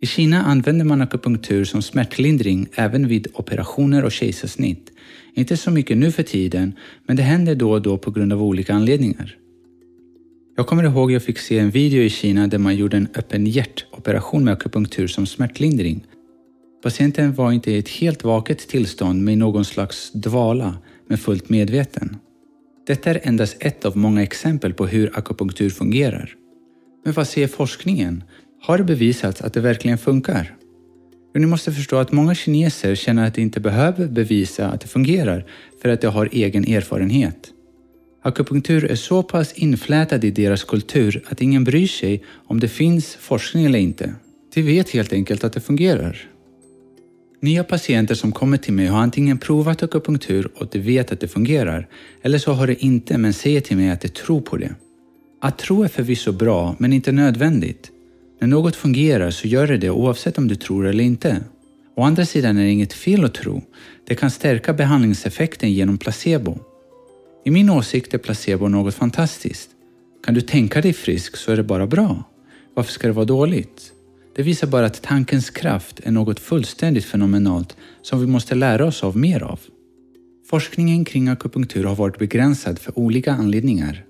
I 0.00 0.06
Kina 0.06 0.42
använder 0.42 0.84
man 0.84 1.02
akupunktur 1.02 1.64
som 1.64 1.82
smärtlindring 1.82 2.68
även 2.74 3.08
vid 3.08 3.28
operationer 3.34 4.04
och 4.04 4.12
kejsarsnitt. 4.12 4.92
Inte 5.34 5.56
så 5.56 5.70
mycket 5.70 5.96
nu 5.96 6.12
för 6.12 6.22
tiden, 6.22 6.74
men 7.06 7.16
det 7.16 7.22
händer 7.22 7.54
då 7.54 7.70
och 7.70 7.82
då 7.82 7.98
på 7.98 8.10
grund 8.10 8.32
av 8.32 8.42
olika 8.42 8.74
anledningar. 8.74 9.36
Jag 10.56 10.66
kommer 10.66 10.84
ihåg 10.84 11.12
jag 11.12 11.22
fick 11.22 11.38
se 11.38 11.58
en 11.58 11.70
video 11.70 12.02
i 12.02 12.10
Kina 12.10 12.46
där 12.46 12.58
man 12.58 12.76
gjorde 12.76 12.96
en 12.96 13.08
öppen 13.14 13.46
hjärtoperation 13.46 14.44
med 14.44 14.52
akupunktur 14.52 15.06
som 15.06 15.26
smärtlindring. 15.26 16.06
Patienten 16.82 17.34
var 17.34 17.52
inte 17.52 17.70
i 17.70 17.78
ett 17.78 17.88
helt 17.88 18.24
vaket 18.24 18.68
tillstånd 18.68 19.24
med 19.24 19.38
någon 19.38 19.64
slags 19.64 20.12
dvala, 20.12 20.78
men 21.08 21.18
fullt 21.18 21.48
medveten. 21.48 22.16
Detta 22.86 23.10
är 23.10 23.20
endast 23.22 23.56
ett 23.60 23.84
av 23.84 23.96
många 23.96 24.22
exempel 24.22 24.74
på 24.74 24.86
hur 24.86 25.18
akupunktur 25.18 25.70
fungerar. 25.70 26.34
Men 27.04 27.12
vad 27.14 27.28
säger 27.28 27.48
forskningen? 27.48 28.24
Har 28.62 28.78
det 28.78 28.84
bevisats 28.84 29.42
att 29.42 29.54
det 29.54 29.60
verkligen 29.60 29.98
funkar? 29.98 30.56
Och 31.34 31.40
ni 31.40 31.46
måste 31.46 31.72
förstå 31.72 31.96
att 31.96 32.12
många 32.12 32.34
kineser 32.34 32.94
känner 32.94 33.26
att 33.26 33.34
de 33.34 33.42
inte 33.42 33.60
behöver 33.60 34.06
bevisa 34.06 34.68
att 34.68 34.80
det 34.80 34.88
fungerar 34.88 35.46
för 35.82 35.88
att 35.88 36.00
de 36.00 36.06
har 36.06 36.28
egen 36.32 36.64
erfarenhet. 36.64 37.52
Akupunktur 38.22 38.84
är 38.84 38.94
så 38.94 39.22
pass 39.22 39.52
inflätad 39.52 40.24
i 40.24 40.30
deras 40.30 40.64
kultur 40.64 41.24
att 41.26 41.40
ingen 41.40 41.64
bryr 41.64 41.86
sig 41.86 42.22
om 42.46 42.60
det 42.60 42.68
finns 42.68 43.14
forskning 43.14 43.64
eller 43.64 43.78
inte. 43.78 44.14
De 44.54 44.62
vet 44.62 44.90
helt 44.90 45.12
enkelt 45.12 45.44
att 45.44 45.52
det 45.52 45.60
fungerar. 45.60 46.31
Nya 47.42 47.64
patienter 47.64 48.14
som 48.14 48.32
kommer 48.32 48.56
till 48.56 48.72
mig 48.72 48.86
har 48.86 48.98
antingen 48.98 49.38
provat 49.38 49.82
akupunktur 49.82 50.50
och 50.54 50.68
de 50.72 50.78
vet 50.78 51.12
att 51.12 51.20
det 51.20 51.28
fungerar, 51.28 51.88
eller 52.22 52.38
så 52.38 52.52
har 52.52 52.66
de 52.66 52.76
inte 52.78 53.18
men 53.18 53.32
säger 53.32 53.60
till 53.60 53.76
mig 53.76 53.90
att 53.90 54.00
de 54.00 54.08
tror 54.08 54.40
på 54.40 54.56
det. 54.56 54.74
Att 55.40 55.58
tro 55.58 55.82
är 55.82 55.88
förvisso 55.88 56.32
bra, 56.32 56.76
men 56.78 56.92
inte 56.92 57.12
nödvändigt. 57.12 57.90
När 58.40 58.48
något 58.48 58.76
fungerar 58.76 59.30
så 59.30 59.48
gör 59.48 59.66
det 59.66 59.76
det 59.76 59.90
oavsett 59.90 60.38
om 60.38 60.48
du 60.48 60.54
tror 60.54 60.86
eller 60.86 61.04
inte. 61.04 61.44
Å 61.96 62.02
andra 62.02 62.24
sidan 62.24 62.58
är 62.58 62.62
det 62.62 62.70
inget 62.70 62.92
fel 62.92 63.24
att 63.24 63.34
tro. 63.34 63.62
Det 64.06 64.14
kan 64.14 64.30
stärka 64.30 64.72
behandlingseffekten 64.72 65.72
genom 65.72 65.98
placebo. 65.98 66.58
I 67.44 67.50
min 67.50 67.70
åsikt 67.70 68.14
är 68.14 68.18
placebo 68.18 68.68
något 68.68 68.94
fantastiskt. 68.94 69.70
Kan 70.24 70.34
du 70.34 70.40
tänka 70.40 70.80
dig 70.80 70.92
frisk 70.92 71.36
så 71.36 71.52
är 71.52 71.56
det 71.56 71.62
bara 71.62 71.86
bra. 71.86 72.24
Varför 72.74 72.92
ska 72.92 73.06
det 73.06 73.12
vara 73.12 73.26
dåligt? 73.26 73.92
Det 74.36 74.42
visar 74.42 74.66
bara 74.66 74.86
att 74.86 75.02
tankens 75.02 75.50
kraft 75.50 76.00
är 76.02 76.10
något 76.10 76.40
fullständigt 76.40 77.04
fenomenalt 77.04 77.76
som 78.02 78.20
vi 78.20 78.26
måste 78.26 78.54
lära 78.54 78.86
oss 78.86 79.04
av 79.04 79.16
mer 79.16 79.42
av. 79.42 79.60
Forskningen 80.46 81.04
kring 81.04 81.28
akupunktur 81.28 81.84
har 81.84 81.94
varit 81.94 82.18
begränsad 82.18 82.78
för 82.78 82.98
olika 82.98 83.32
anledningar. 83.32 84.04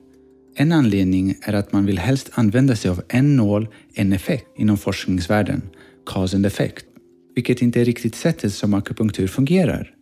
En 0.56 0.72
anledning 0.72 1.34
är 1.42 1.52
att 1.52 1.72
man 1.72 1.86
vill 1.86 1.98
helst 1.98 2.30
använda 2.34 2.76
sig 2.76 2.90
av 2.90 3.02
en 3.08 3.36
nål, 3.36 3.68
en 3.94 4.12
effekt 4.12 4.46
inom 4.56 4.76
forskningsvärlden, 4.76 5.62
cause 6.06 6.36
and 6.36 6.46
effect, 6.46 6.86
vilket 7.34 7.62
inte 7.62 7.80
är 7.80 7.84
riktigt 7.84 8.14
sättet 8.14 8.54
som 8.54 8.74
akupunktur 8.74 9.26
fungerar. 9.26 9.94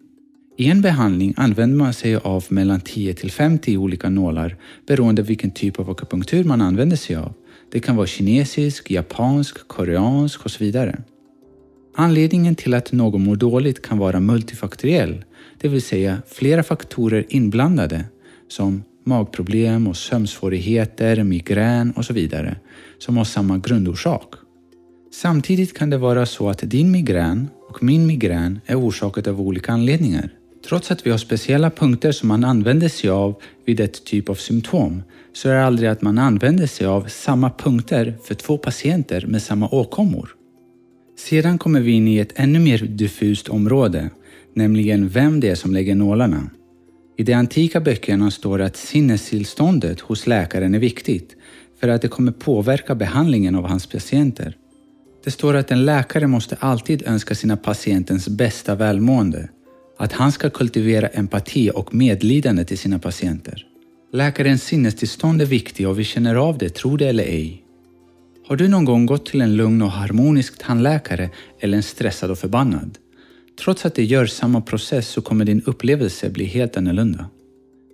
I 0.59 0.71
en 0.71 0.81
behandling 0.81 1.35
använder 1.37 1.77
man 1.77 1.93
sig 1.93 2.17
av 2.17 2.45
mellan 2.49 2.81
10 2.81 3.15
till 3.15 3.31
50 3.31 3.77
olika 3.77 4.11
nålar 4.11 4.57
beroende 4.87 5.23
på 5.23 5.29
vilken 5.29 5.51
typ 5.51 5.79
av 5.79 5.91
akupunktur 5.91 6.45
man 6.45 6.61
använder 6.61 6.97
sig 6.97 7.17
av. 7.17 7.33
Det 7.73 7.81
kan 7.81 7.97
vara 7.97 8.07
kinesisk, 8.07 8.91
japansk, 8.91 9.69
koreansk 9.69 10.45
och 10.45 10.51
så 10.51 10.65
vidare. 10.65 11.03
Anledningen 11.97 12.55
till 12.55 12.75
att 12.75 12.93
någon 12.93 13.25
mår 13.25 13.37
dåligt 13.37 13.83
kan 13.83 13.99
vara 13.99 14.21
multifaktoriell, 14.21 15.25
det 15.61 15.69
vill 15.69 15.83
säga 15.83 16.23
flera 16.27 16.63
faktorer 16.63 17.27
inblandade 17.29 18.05
som 18.49 18.83
magproblem 19.05 19.87
och 19.87 19.97
sömnsvårigheter, 19.97 21.25
migrän 21.25 21.91
och 21.91 22.05
så 22.05 22.13
vidare, 22.13 22.57
som 22.99 23.17
har 23.17 23.25
samma 23.25 23.59
grundorsak. 23.59 24.35
Samtidigt 25.13 25.79
kan 25.79 25.91
det 25.91 25.99
vara 25.99 26.27
så 26.27 26.51
att 26.51 26.71
din 26.71 26.91
migrän 26.91 27.49
och 27.69 27.83
min 27.83 28.07
migrän 28.07 28.61
är 28.67 28.79
orsakad 28.79 29.29
av 29.29 29.41
olika 29.41 29.73
anledningar. 29.73 30.40
Trots 30.71 30.91
att 30.91 31.07
vi 31.07 31.11
har 31.11 31.19
speciella 31.19 31.71
punkter 31.71 32.13
som 32.13 32.29
man 32.29 32.45
använder 32.45 32.89
sig 32.89 33.11
av 33.11 33.35
vid 33.65 33.81
ett 33.81 34.05
typ 34.05 34.29
av 34.29 34.35
symptom 34.35 35.03
så 35.33 35.49
är 35.49 35.55
det 35.55 35.65
aldrig 35.65 35.89
att 35.89 36.03
man 36.03 36.19
använder 36.19 36.67
sig 36.67 36.87
av 36.87 37.05
samma 37.09 37.51
punkter 37.51 38.15
för 38.25 38.35
två 38.35 38.59
patienter 38.59 39.27
med 39.27 39.43
samma 39.43 39.69
åkommor. 39.69 40.35
Sedan 41.19 41.59
kommer 41.59 41.81
vi 41.81 41.93
in 41.93 42.09
i 42.09 42.19
ett 42.19 42.33
ännu 42.35 42.59
mer 42.59 42.79
diffust 42.79 43.49
område, 43.49 44.11
nämligen 44.55 45.09
vem 45.09 45.41
det 45.41 45.49
är 45.49 45.55
som 45.55 45.73
lägger 45.73 45.95
nålarna. 45.95 46.51
I 47.17 47.23
de 47.23 47.33
antika 47.33 47.81
böckerna 47.81 48.31
står 48.31 48.59
det 48.59 48.65
att 48.65 48.77
sinnestillståndet 48.77 50.01
hos 50.01 50.27
läkaren 50.27 50.75
är 50.75 50.79
viktigt 50.79 51.37
för 51.81 51.89
att 51.89 52.03
det 52.03 52.09
kommer 52.09 52.33
påverka 52.33 52.95
behandlingen 52.95 53.55
av 53.55 53.67
hans 53.67 53.87
patienter. 53.87 54.57
Det 55.25 55.31
står 55.31 55.57
att 55.57 55.71
en 55.71 55.85
läkare 55.85 56.27
måste 56.27 56.57
alltid 56.61 57.03
önska 57.07 57.35
sina 57.35 57.57
patientens 57.57 58.29
bästa 58.29 58.75
välmående 58.75 59.49
att 60.01 60.13
han 60.13 60.33
ska 60.33 60.51
kultivera 60.51 61.07
empati 61.09 61.71
och 61.75 61.95
medlidande 61.95 62.65
till 62.65 62.79
sina 62.79 62.99
patienter. 62.99 63.67
Läkarens 64.13 64.65
sinnestillstånd 64.65 65.43
är 65.43 65.47
viktigt 65.47 65.87
och 65.87 65.99
vi 65.99 66.05
känner 66.05 66.35
av 66.35 66.59
det, 66.59 66.69
tro 66.69 66.97
det 66.97 67.09
eller 67.09 67.25
ej. 67.25 67.63
Har 68.47 68.57
du 68.57 68.69
någon 68.69 68.85
gång 68.85 69.07
gått 69.07 69.27
till 69.27 69.41
en 69.41 69.57
lugn 69.57 69.83
och 69.83 69.91
harmonisk 69.91 70.59
tandläkare 70.59 71.31
eller 71.61 71.77
en 71.77 71.83
stressad 71.83 72.31
och 72.31 72.39
förbannad? 72.39 72.99
Trots 73.65 73.87
att 73.87 73.95
det 73.95 74.05
gör 74.05 74.27
samma 74.27 74.61
process 74.61 75.09
så 75.09 75.23
kommer 75.23 75.45
din 75.45 75.63
upplevelse 75.67 76.31
bli 76.31 76.45
helt 76.45 76.77
annorlunda. 76.77 77.27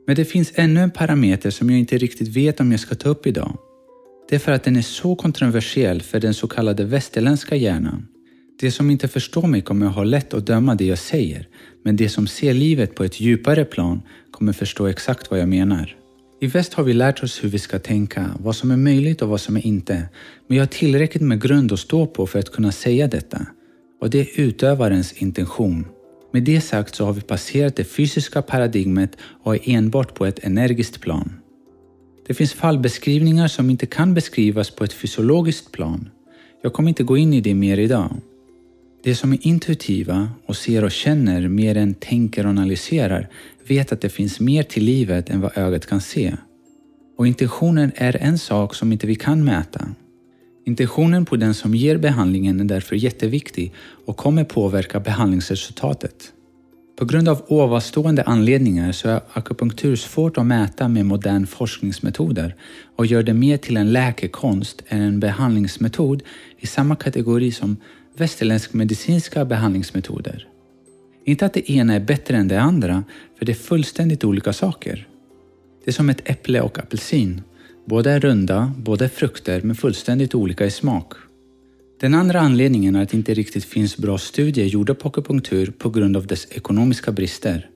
Men 0.06 0.16
det 0.16 0.24
finns 0.24 0.52
ännu 0.54 0.80
en 0.80 0.90
parameter 0.90 1.50
som 1.50 1.70
jag 1.70 1.78
inte 1.78 1.98
riktigt 1.98 2.28
vet 2.28 2.60
om 2.60 2.70
jag 2.70 2.80
ska 2.80 2.94
ta 2.94 3.08
upp 3.08 3.26
idag. 3.26 3.58
Det 4.28 4.34
är 4.34 4.40
för 4.40 4.52
att 4.52 4.64
den 4.64 4.76
är 4.76 4.82
så 4.82 5.16
kontroversiell 5.16 6.02
för 6.02 6.20
den 6.20 6.34
så 6.34 6.48
kallade 6.48 6.84
västerländska 6.84 7.56
hjärnan. 7.56 8.06
De 8.60 8.70
som 8.70 8.90
inte 8.90 9.08
förstår 9.08 9.46
mig 9.46 9.62
kommer 9.62 9.86
ha 9.86 10.04
lätt 10.04 10.34
att 10.34 10.46
döma 10.46 10.74
det 10.74 10.84
jag 10.84 10.98
säger, 10.98 11.48
men 11.84 11.96
de 11.96 12.08
som 12.08 12.26
ser 12.26 12.54
livet 12.54 12.94
på 12.94 13.04
ett 13.04 13.20
djupare 13.20 13.64
plan 13.64 14.02
kommer 14.30 14.52
förstå 14.52 14.86
exakt 14.86 15.30
vad 15.30 15.40
jag 15.40 15.48
menar. 15.48 15.96
I 16.40 16.46
väst 16.46 16.74
har 16.74 16.84
vi 16.84 16.92
lärt 16.92 17.22
oss 17.22 17.44
hur 17.44 17.48
vi 17.48 17.58
ska 17.58 17.78
tänka, 17.78 18.30
vad 18.40 18.56
som 18.56 18.70
är 18.70 18.76
möjligt 18.76 19.22
och 19.22 19.28
vad 19.28 19.40
som 19.40 19.56
är 19.56 19.66
inte. 19.66 20.08
Men 20.46 20.56
jag 20.56 20.62
har 20.62 20.68
tillräckligt 20.68 21.22
med 21.22 21.42
grund 21.42 21.72
att 21.72 21.78
stå 21.78 22.06
på 22.06 22.26
för 22.26 22.38
att 22.38 22.52
kunna 22.52 22.72
säga 22.72 23.08
detta. 23.08 23.46
Och 24.00 24.10
det 24.10 24.20
är 24.20 24.40
utövarens 24.40 25.12
intention. 25.12 25.86
Med 26.32 26.42
det 26.42 26.60
sagt 26.60 26.94
så 26.94 27.04
har 27.04 27.12
vi 27.12 27.20
passerat 27.20 27.76
det 27.76 27.84
fysiska 27.84 28.42
paradigmet 28.42 29.16
och 29.42 29.54
är 29.54 29.60
enbart 29.64 30.14
på 30.14 30.26
ett 30.26 30.44
energiskt 30.44 31.00
plan. 31.00 31.32
Det 32.26 32.34
finns 32.34 32.52
fallbeskrivningar 32.52 33.48
som 33.48 33.70
inte 33.70 33.86
kan 33.86 34.14
beskrivas 34.14 34.70
på 34.70 34.84
ett 34.84 34.92
fysiologiskt 34.92 35.72
plan. 35.72 36.08
Jag 36.62 36.72
kommer 36.72 36.88
inte 36.88 37.02
gå 37.02 37.16
in 37.16 37.34
i 37.34 37.40
det 37.40 37.54
mer 37.54 37.78
idag. 37.78 38.10
De 39.06 39.14
som 39.14 39.32
är 39.32 39.46
intuitiva 39.46 40.28
och 40.46 40.56
ser 40.56 40.84
och 40.84 40.90
känner 40.90 41.48
mer 41.48 41.76
än 41.76 41.94
tänker 41.94 42.44
och 42.44 42.50
analyserar 42.50 43.28
vet 43.68 43.92
att 43.92 44.00
det 44.00 44.08
finns 44.08 44.40
mer 44.40 44.62
till 44.62 44.84
livet 44.84 45.30
än 45.30 45.40
vad 45.40 45.58
ögat 45.58 45.86
kan 45.86 46.00
se. 46.00 46.36
Och 47.18 47.26
intentionen 47.26 47.92
är 47.96 48.16
en 48.16 48.38
sak 48.38 48.74
som 48.74 48.92
inte 48.92 49.06
vi 49.06 49.14
kan 49.14 49.44
mäta. 49.44 49.88
Intentionen 50.64 51.24
på 51.24 51.36
den 51.36 51.54
som 51.54 51.74
ger 51.74 51.98
behandlingen 51.98 52.60
är 52.60 52.64
därför 52.64 52.96
jätteviktig 52.96 53.72
och 54.06 54.16
kommer 54.16 54.44
påverka 54.44 55.00
behandlingsresultatet. 55.00 56.32
På 56.98 57.04
grund 57.04 57.28
av 57.28 57.44
ovanstående 57.48 58.22
anledningar 58.22 58.92
så 58.92 59.08
är 59.08 59.20
akupunktur 59.32 59.96
svårt 59.96 60.38
att 60.38 60.46
mäta 60.46 60.88
med 60.88 61.06
modern 61.06 61.46
forskningsmetoder 61.46 62.54
och 62.96 63.06
gör 63.06 63.22
det 63.22 63.34
mer 63.34 63.56
till 63.56 63.76
en 63.76 63.92
läkekonst 63.92 64.82
än 64.88 65.02
en 65.02 65.20
behandlingsmetod 65.20 66.22
i 66.58 66.66
samma 66.66 66.96
kategori 66.96 67.52
som 67.52 67.76
västerländsk 68.16 68.72
medicinska 68.72 69.44
behandlingsmetoder. 69.44 70.48
Inte 71.24 71.46
att 71.46 71.54
det 71.54 71.70
ena 71.70 71.94
är 71.94 72.00
bättre 72.00 72.36
än 72.36 72.48
det 72.48 72.60
andra, 72.60 73.04
för 73.38 73.46
det 73.46 73.52
är 73.52 73.56
fullständigt 73.56 74.24
olika 74.24 74.52
saker. 74.52 75.08
Det 75.84 75.90
är 75.90 75.92
som 75.92 76.10
ett 76.10 76.30
äpple 76.30 76.60
och 76.60 76.78
apelsin. 76.78 77.42
Båda 77.86 78.12
är 78.12 78.20
runda, 78.20 78.72
båda 78.76 79.04
är 79.04 79.08
frukter, 79.08 79.62
men 79.62 79.76
fullständigt 79.76 80.34
olika 80.34 80.66
i 80.66 80.70
smak. 80.70 81.12
Den 82.00 82.14
andra 82.14 82.40
anledningen 82.40 82.96
är 82.96 83.02
att 83.02 83.08
det 83.08 83.16
inte 83.16 83.34
riktigt 83.34 83.64
finns 83.64 83.96
bra 83.96 84.18
studier 84.18 84.66
gjorda 84.66 84.94
på 84.94 85.08
akupunktur 85.08 85.72
på 85.78 85.90
grund 85.90 86.16
av 86.16 86.26
dess 86.26 86.46
ekonomiska 86.50 87.12
brister. 87.12 87.70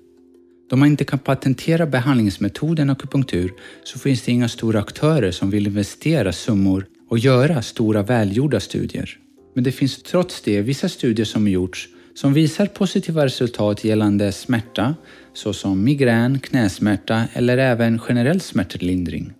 Då 0.70 0.76
man 0.76 0.88
inte 0.88 1.04
kan 1.04 1.18
patentera 1.18 1.86
behandlingsmetoden 1.86 2.90
akupunktur 2.90 3.52
så 3.84 3.98
finns 3.98 4.22
det 4.22 4.32
inga 4.32 4.48
stora 4.48 4.80
aktörer 4.80 5.30
som 5.30 5.50
vill 5.50 5.66
investera 5.66 6.32
summor 6.32 6.86
och 7.08 7.18
göra 7.18 7.62
stora 7.62 8.02
välgjorda 8.02 8.60
studier. 8.60 9.18
Men 9.54 9.64
det 9.64 9.72
finns 9.72 10.02
trots 10.02 10.40
det 10.40 10.60
vissa 10.60 10.88
studier 10.88 11.26
som 11.26 11.48
gjorts 11.48 11.88
som 12.14 12.32
visar 12.32 12.66
positiva 12.66 13.24
resultat 13.24 13.84
gällande 13.84 14.32
smärta 14.32 14.94
såsom 15.34 15.84
migrän, 15.84 16.38
knäsmärta 16.40 17.24
eller 17.32 17.58
även 17.58 17.98
generell 17.98 18.40
smärtlindring. 18.40 19.32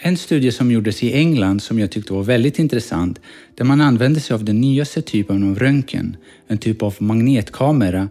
En 0.00 0.16
studie 0.16 0.52
som 0.52 0.70
gjordes 0.70 1.02
i 1.02 1.12
England 1.12 1.62
som 1.62 1.78
jag 1.78 1.90
tyckte 1.90 2.12
var 2.12 2.22
väldigt 2.22 2.58
intressant 2.58 3.20
där 3.54 3.64
man 3.64 3.80
använde 3.80 4.20
sig 4.20 4.34
av 4.34 4.44
den 4.44 4.60
nyaste 4.60 5.02
typen 5.02 5.50
av 5.50 5.58
röntgen, 5.58 6.16
en 6.46 6.58
typ 6.58 6.82
av 6.82 6.96
magnetkamera 6.98 8.08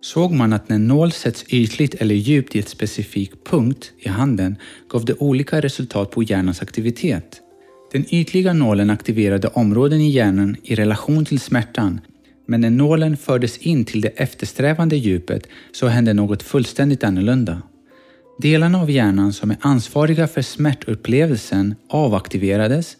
såg 0.00 0.32
man 0.32 0.52
att 0.52 0.68
när 0.68 0.76
en 0.76 0.88
nål 0.88 1.12
sätts 1.12 1.44
ytligt 1.48 1.94
eller 1.94 2.14
djupt 2.14 2.56
i 2.56 2.58
ett 2.58 2.68
specifik 2.68 3.44
punkt 3.44 3.92
i 3.98 4.08
handen 4.08 4.56
gav 4.88 5.04
det 5.04 5.14
olika 5.14 5.60
resultat 5.60 6.10
på 6.10 6.22
hjärnans 6.22 6.62
aktivitet. 6.62 7.40
Den 7.92 8.14
ytliga 8.14 8.52
nålen 8.52 8.90
aktiverade 8.90 9.48
områden 9.48 10.00
i 10.00 10.10
hjärnan 10.10 10.56
i 10.62 10.74
relation 10.74 11.24
till 11.24 11.40
smärtan 11.40 12.00
men 12.50 12.60
när 12.60 12.70
nålen 12.70 13.16
fördes 13.16 13.58
in 13.58 13.84
till 13.84 14.00
det 14.00 14.08
eftersträvande 14.08 14.96
djupet 14.96 15.46
så 15.72 15.86
hände 15.86 16.12
något 16.12 16.42
fullständigt 16.42 17.04
annorlunda. 17.04 17.62
Delarna 18.38 18.80
av 18.80 18.90
hjärnan 18.90 19.32
som 19.32 19.50
är 19.50 19.56
ansvariga 19.60 20.28
för 20.28 20.42
smärtupplevelsen 20.42 21.74
avaktiverades 21.88 22.96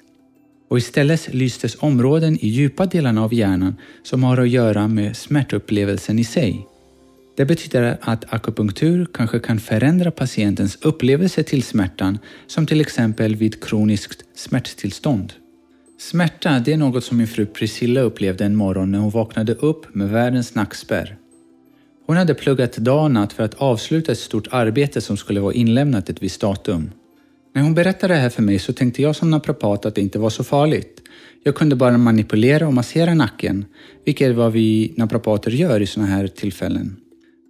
och 0.71 0.79
istället 0.79 1.35
lystes 1.35 1.77
områden 1.81 2.39
i 2.45 2.49
djupa 2.49 2.87
delarna 2.87 3.25
av 3.25 3.35
hjärnan 3.35 3.77
som 4.03 4.25
har 4.25 4.39
att 4.39 4.49
göra 4.49 4.89
med 4.89 5.17
smärtupplevelsen 5.17 6.19
i 6.19 6.25
sig. 6.25 6.67
Det 7.41 7.47
betyder 7.47 7.97
att 8.01 8.33
akupunktur 8.33 9.07
kanske 9.13 9.39
kan 9.39 9.61
förändra 9.61 10.11
patientens 10.11 10.79
upplevelse 10.83 11.43
till 11.43 11.63
smärtan 11.63 12.19
som 12.47 12.67
till 12.67 12.81
exempel 12.81 13.37
vid 13.37 13.65
kroniskt 13.65 14.25
smärttillstånd. 14.35 15.33
Smärta 15.99 16.59
det 16.65 16.73
är 16.73 16.77
något 16.77 17.05
som 17.05 17.17
min 17.17 17.27
fru 17.27 17.47
Priscilla 17.47 18.01
upplevde 18.01 18.45
en 18.45 18.57
morgon 18.57 18.93
när 18.93 18.99
hon 18.99 19.11
vaknade 19.11 19.55
upp 19.55 19.95
med 19.95 20.09
världens 20.09 20.55
nackspärr. 20.55 21.17
Hon 22.07 22.17
hade 22.17 22.35
pluggat 22.35 22.77
dag 22.77 23.05
och 23.05 23.11
natt 23.11 23.33
för 23.33 23.43
att 23.43 23.55
avsluta 23.55 24.13
ett 24.13 24.19
stort 24.19 24.49
arbete 24.51 25.01
som 25.01 25.17
skulle 25.17 25.41
vara 25.41 25.55
inlämnat 25.55 26.11
ett 26.11 26.23
visst 26.23 26.41
datum. 26.41 26.91
När 27.55 27.63
hon 27.63 27.75
berättade 27.75 28.15
det 28.15 28.21
här 28.21 28.31
för 28.31 28.43
mig 28.43 28.59
så 28.59 28.73
tänkte 28.73 29.03
jag 29.03 29.17
som 29.17 29.31
naprapat 29.31 29.87
att 29.87 29.95
det 29.95 30.01
inte 30.01 30.19
var 30.19 30.31
så 30.31 30.45
farligt. 30.45 31.03
Jag 31.43 31.55
kunde 31.55 31.77
bara 31.77 31.99
manipulera 31.99 32.67
och 32.67 32.75
massera 32.75 33.15
nacken, 33.15 33.65
vilket 34.05 34.29
är 34.29 34.33
vad 34.33 34.53
vi 34.53 34.93
naprapater 34.97 35.51
gör 35.51 35.81
i 35.81 35.87
sådana 35.87 36.11
här 36.11 36.27
tillfällen. 36.27 36.97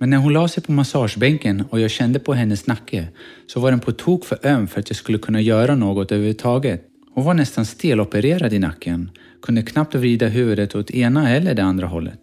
Men 0.01 0.11
när 0.11 0.17
hon 0.17 0.33
la 0.33 0.49
sig 0.49 0.63
på 0.63 0.73
massagebänken 0.73 1.65
och 1.71 1.81
jag 1.81 1.91
kände 1.91 2.19
på 2.19 2.35
hennes 2.35 2.67
nacke 2.67 3.09
så 3.47 3.61
var 3.61 3.71
den 3.71 3.81
på 3.81 3.93
tok 3.93 4.25
för 4.25 4.39
öm 4.43 4.67
för 4.69 4.81
att 4.81 4.91
jag 4.91 4.97
skulle 4.97 5.19
kunna 5.19 5.41
göra 5.41 5.75
något 5.75 6.13
överhuvudtaget. 6.13 6.83
Hon 7.15 7.25
var 7.25 7.35
nästan 7.35 7.67
stelopererad 7.67 8.53
i 8.53 8.59
nacken, 8.59 9.11
kunde 9.43 9.63
knappt 9.63 9.95
vrida 9.95 10.27
huvudet 10.27 10.75
åt 10.75 10.91
ena 10.91 11.31
eller 11.31 11.55
det 11.55 11.63
andra 11.63 11.87
hållet. 11.87 12.21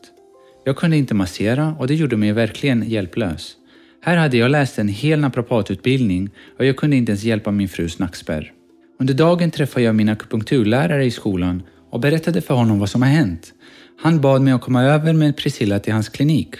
Jag 0.65 0.77
kunde 0.77 0.97
inte 0.97 1.13
massera 1.13 1.75
och 1.79 1.87
det 1.87 1.95
gjorde 1.95 2.17
mig 2.17 2.31
verkligen 2.33 2.89
hjälplös. 2.89 3.55
Här 4.01 4.17
hade 4.17 4.37
jag 4.37 4.51
läst 4.51 4.79
en 4.79 4.87
hel 4.87 5.19
naprapatutbildning 5.19 6.29
och 6.59 6.65
jag 6.65 6.77
kunde 6.77 6.95
inte 6.95 7.11
ens 7.11 7.23
hjälpa 7.23 7.51
min 7.51 7.69
frus 7.69 7.99
nackspärr. 7.99 8.51
Under 8.99 9.13
dagen 9.13 9.51
träffade 9.51 9.85
jag 9.85 9.95
min 9.95 10.09
akupunkturlärare 10.09 11.05
i 11.05 11.11
skolan 11.11 11.63
och 11.89 11.99
berättade 11.99 12.41
för 12.41 12.53
honom 12.53 12.79
vad 12.79 12.89
som 12.89 13.01
har 13.01 13.09
hänt. 13.09 13.53
Han 13.99 14.21
bad 14.21 14.41
mig 14.41 14.53
att 14.53 14.61
komma 14.61 14.83
över 14.83 15.13
med 15.13 15.37
Priscilla 15.37 15.79
till 15.79 15.93
hans 15.93 16.09
klinik. 16.09 16.55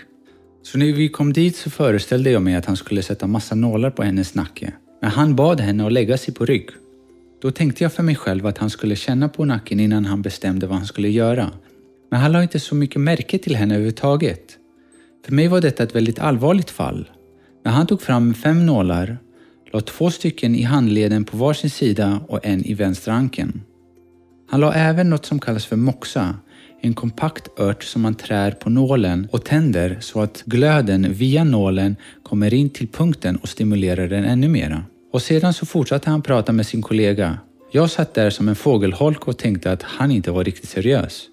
Så 0.72 0.78
när 0.78 0.86
vi 0.86 1.10
kom 1.10 1.34
dit 1.34 1.56
så 1.56 1.70
föreställde 1.70 2.32
jag 2.32 2.42
mig 2.42 2.56
att 2.56 2.66
han 2.66 2.78
skulle 2.78 3.02
sätta 3.04 3.28
massa 3.28 3.56
nålar 3.56 3.90
på 3.90 4.04
hennes 4.04 4.36
nacke. 4.36 4.74
Men 5.02 5.12
han 5.12 5.36
bad 5.36 5.62
henne 5.62 5.86
att 5.86 5.94
lägga 5.94 6.18
sig 6.18 6.34
på 6.34 6.46
rygg. 6.46 6.70
Då 7.42 7.52
tänkte 7.52 7.84
jag 7.84 7.94
för 7.94 8.04
mig 8.04 8.16
själv 8.16 8.46
att 8.46 8.58
han 8.58 8.70
skulle 8.70 8.96
känna 8.96 9.30
på 9.30 9.46
nacken 9.46 9.80
innan 9.80 10.06
han 10.06 10.22
bestämde 10.22 10.68
vad 10.68 10.78
han 10.78 10.86
skulle 10.86 11.10
göra. 11.10 11.52
Men 12.12 12.20
han 12.20 12.32
la 12.32 12.44
inte 12.44 12.60
så 12.60 12.76
mycket 12.76 13.02
märke 13.02 13.38
till 13.38 13.56
henne 13.56 13.74
överhuvudtaget. 13.74 14.58
För 15.26 15.34
mig 15.34 15.48
var 15.48 15.62
detta 15.62 15.84
ett 15.84 15.96
väldigt 15.96 16.20
allvarligt 16.20 16.70
fall. 16.70 17.10
När 17.66 17.72
han 17.72 17.88
tog 17.88 18.02
fram 18.02 18.34
fem 18.34 18.66
nålar, 18.66 19.18
la 19.74 19.82
två 19.82 20.12
stycken 20.12 20.56
i 20.56 20.64
handleden 20.64 21.24
på 21.24 21.38
varsin 21.38 21.70
sida 21.70 22.22
och 22.28 22.46
en 22.46 22.66
i 22.66 22.74
vänstra 22.74 23.14
ankeln. 23.14 23.62
Han 24.50 24.60
la 24.60 24.74
även 24.74 25.10
något 25.10 25.26
som 25.26 25.40
kallas 25.40 25.66
för 25.66 25.76
moxa, 25.76 26.36
en 26.82 26.94
kompakt 26.94 27.60
ört 27.60 27.84
som 27.84 28.02
man 28.02 28.16
trär 28.16 28.52
på 28.52 28.70
nålen 28.70 29.28
och 29.32 29.46
tänder 29.46 29.98
så 30.02 30.22
att 30.22 30.44
glöden 30.46 31.14
via 31.14 31.44
nålen 31.44 31.96
kommer 32.24 32.54
in 32.54 32.70
till 32.70 32.88
punkten 32.88 33.36
och 33.36 33.50
stimulerar 33.50 34.08
den 34.08 34.24
ännu 34.24 34.48
mera. 34.48 34.84
Och 35.14 35.22
sedan 35.22 35.54
så 35.54 35.66
fortsatte 35.66 36.10
han 36.10 36.22
prata 36.22 36.52
med 36.52 36.66
sin 36.66 36.82
kollega. 36.82 37.38
Jag 37.72 37.90
satt 37.90 38.14
där 38.14 38.30
som 38.30 38.50
en 38.50 38.56
fågelholk 38.56 39.28
och 39.28 39.38
tänkte 39.38 39.72
att 39.72 39.84
han 39.84 40.12
inte 40.12 40.32
var 40.32 40.44
riktigt 40.44 40.70
seriös. 40.70 41.24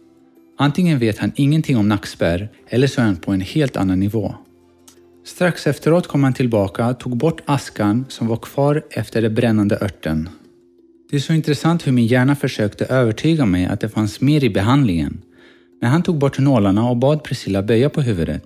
Antingen 0.58 0.98
vet 0.98 1.18
han 1.18 1.32
ingenting 1.34 1.76
om 1.76 1.88
nackspärr 1.88 2.48
eller 2.68 2.86
så 2.86 3.00
är 3.00 3.04
han 3.04 3.16
på 3.16 3.32
en 3.32 3.40
helt 3.40 3.76
annan 3.76 4.00
nivå. 4.00 4.34
Strax 5.24 5.66
efteråt 5.66 6.06
kom 6.06 6.24
han 6.24 6.34
tillbaka 6.34 6.86
och 6.86 7.00
tog 7.00 7.16
bort 7.16 7.40
askan 7.44 8.04
som 8.08 8.26
var 8.26 8.36
kvar 8.36 8.82
efter 8.90 9.22
den 9.22 9.34
brännande 9.34 9.78
örten. 9.80 10.28
Det 11.10 11.16
är 11.16 11.20
så 11.20 11.32
intressant 11.32 11.86
hur 11.86 11.92
min 11.92 12.06
hjärna 12.06 12.36
försökte 12.36 12.84
övertyga 12.84 13.46
mig 13.46 13.66
att 13.66 13.80
det 13.80 13.88
fanns 13.88 14.20
mer 14.20 14.44
i 14.44 14.50
behandlingen. 14.50 15.22
När 15.84 15.90
han 15.90 16.02
tog 16.02 16.18
bort 16.18 16.38
nålarna 16.38 16.90
och 16.90 16.96
bad 16.96 17.22
Priscilla 17.22 17.62
böja 17.62 17.90
på 17.90 18.00
huvudet. 18.00 18.42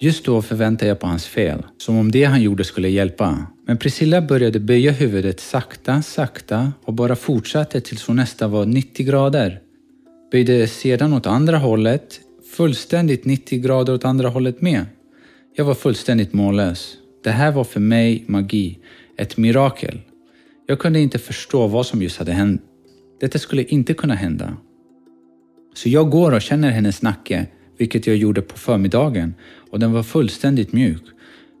Just 0.00 0.24
då 0.24 0.42
förväntade 0.42 0.88
jag 0.88 0.98
på 1.00 1.06
hans 1.06 1.26
fel, 1.26 1.62
som 1.78 1.98
om 1.98 2.10
det 2.10 2.24
han 2.24 2.42
gjorde 2.42 2.64
skulle 2.64 2.88
hjälpa. 2.88 3.46
Men 3.66 3.78
Priscilla 3.78 4.22
började 4.22 4.60
böja 4.60 4.92
huvudet 4.92 5.40
sakta, 5.40 6.02
sakta 6.02 6.72
och 6.84 6.92
bara 6.92 7.16
fortsatte 7.16 7.80
tills 7.80 8.06
hon 8.06 8.16
nästan 8.16 8.50
var 8.50 8.66
90 8.66 9.06
grader. 9.06 9.60
Böjde 10.32 10.66
sedan 10.66 11.12
åt 11.12 11.26
andra 11.26 11.58
hållet, 11.58 12.20
fullständigt 12.56 13.24
90 13.24 13.60
grader 13.60 13.94
åt 13.94 14.04
andra 14.04 14.28
hållet 14.28 14.60
med. 14.60 14.86
Jag 15.56 15.64
var 15.64 15.74
fullständigt 15.74 16.32
mållös. 16.32 16.94
Det 17.24 17.30
här 17.30 17.52
var 17.52 17.64
för 17.64 17.80
mig 17.80 18.24
magi, 18.26 18.78
ett 19.16 19.36
mirakel. 19.36 20.00
Jag 20.66 20.78
kunde 20.78 21.00
inte 21.00 21.18
förstå 21.18 21.66
vad 21.66 21.86
som 21.86 22.02
just 22.02 22.18
hade 22.18 22.32
hänt. 22.32 22.62
Detta 23.20 23.38
skulle 23.38 23.62
inte 23.62 23.94
kunna 23.94 24.14
hända. 24.14 24.56
Så 25.78 25.88
jag 25.88 26.10
går 26.10 26.32
och 26.32 26.42
känner 26.42 26.70
hennes 26.70 27.02
nacke, 27.02 27.46
vilket 27.76 28.06
jag 28.06 28.16
gjorde 28.16 28.42
på 28.42 28.58
förmiddagen, 28.58 29.34
och 29.70 29.80
den 29.80 29.92
var 29.92 30.02
fullständigt 30.02 30.72
mjuk. 30.72 31.02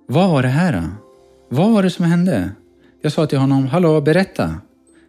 Vad 0.08 0.30
var 0.30 0.42
det 0.42 0.48
här? 0.48 0.88
Vad 1.48 1.72
var 1.72 1.82
det 1.82 1.90
som 1.90 2.04
hände? 2.04 2.50
Jag 3.02 3.12
sa 3.12 3.26
till 3.26 3.38
honom, 3.38 3.66
hallå, 3.66 4.00
berätta. 4.00 4.54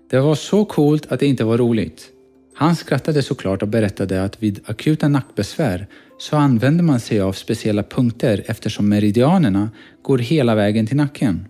Det 0.09 0.19
var 0.19 0.35
så 0.35 0.65
coolt 0.65 1.11
att 1.11 1.19
det 1.19 1.25
inte 1.25 1.43
var 1.43 1.57
roligt. 1.57 2.09
Han 2.55 2.75
skrattade 2.75 3.23
såklart 3.23 3.61
och 3.61 3.67
berättade 3.67 4.23
att 4.23 4.43
vid 4.43 4.59
akuta 4.65 5.07
nackbesvär 5.07 5.87
så 6.17 6.35
använder 6.37 6.83
man 6.83 6.99
sig 6.99 7.21
av 7.21 7.33
speciella 7.33 7.83
punkter 7.83 8.43
eftersom 8.45 8.89
meridianerna 8.89 9.69
går 10.01 10.17
hela 10.17 10.55
vägen 10.55 10.87
till 10.87 10.97
nacken. 10.97 11.45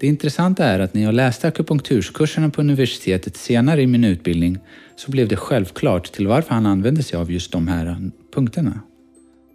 Det 0.00 0.06
intressanta 0.06 0.64
är 0.64 0.78
att 0.78 0.94
när 0.94 1.02
jag 1.02 1.14
läste 1.14 1.48
akupunkturskurserna 1.48 2.50
på 2.50 2.60
universitetet 2.60 3.36
senare 3.36 3.82
i 3.82 3.86
min 3.86 4.04
utbildning 4.04 4.58
så 4.96 5.10
blev 5.10 5.28
det 5.28 5.36
självklart 5.36 6.12
till 6.12 6.26
varför 6.26 6.54
han 6.54 6.66
använde 6.66 7.02
sig 7.02 7.18
av 7.18 7.32
just 7.32 7.52
de 7.52 7.68
här 7.68 8.10
punkterna. 8.34 8.80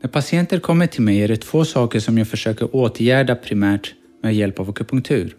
När 0.01 0.09
patienter 0.09 0.59
kommer 0.59 0.87
till 0.87 1.01
mig 1.01 1.21
är 1.23 1.27
det 1.27 1.37
två 1.37 1.65
saker 1.65 1.99
som 1.99 2.17
jag 2.17 2.27
försöker 2.27 2.75
åtgärda 2.75 3.35
primärt 3.35 3.93
med 4.23 4.35
hjälp 4.35 4.59
av 4.59 4.69
akupunktur. 4.69 5.35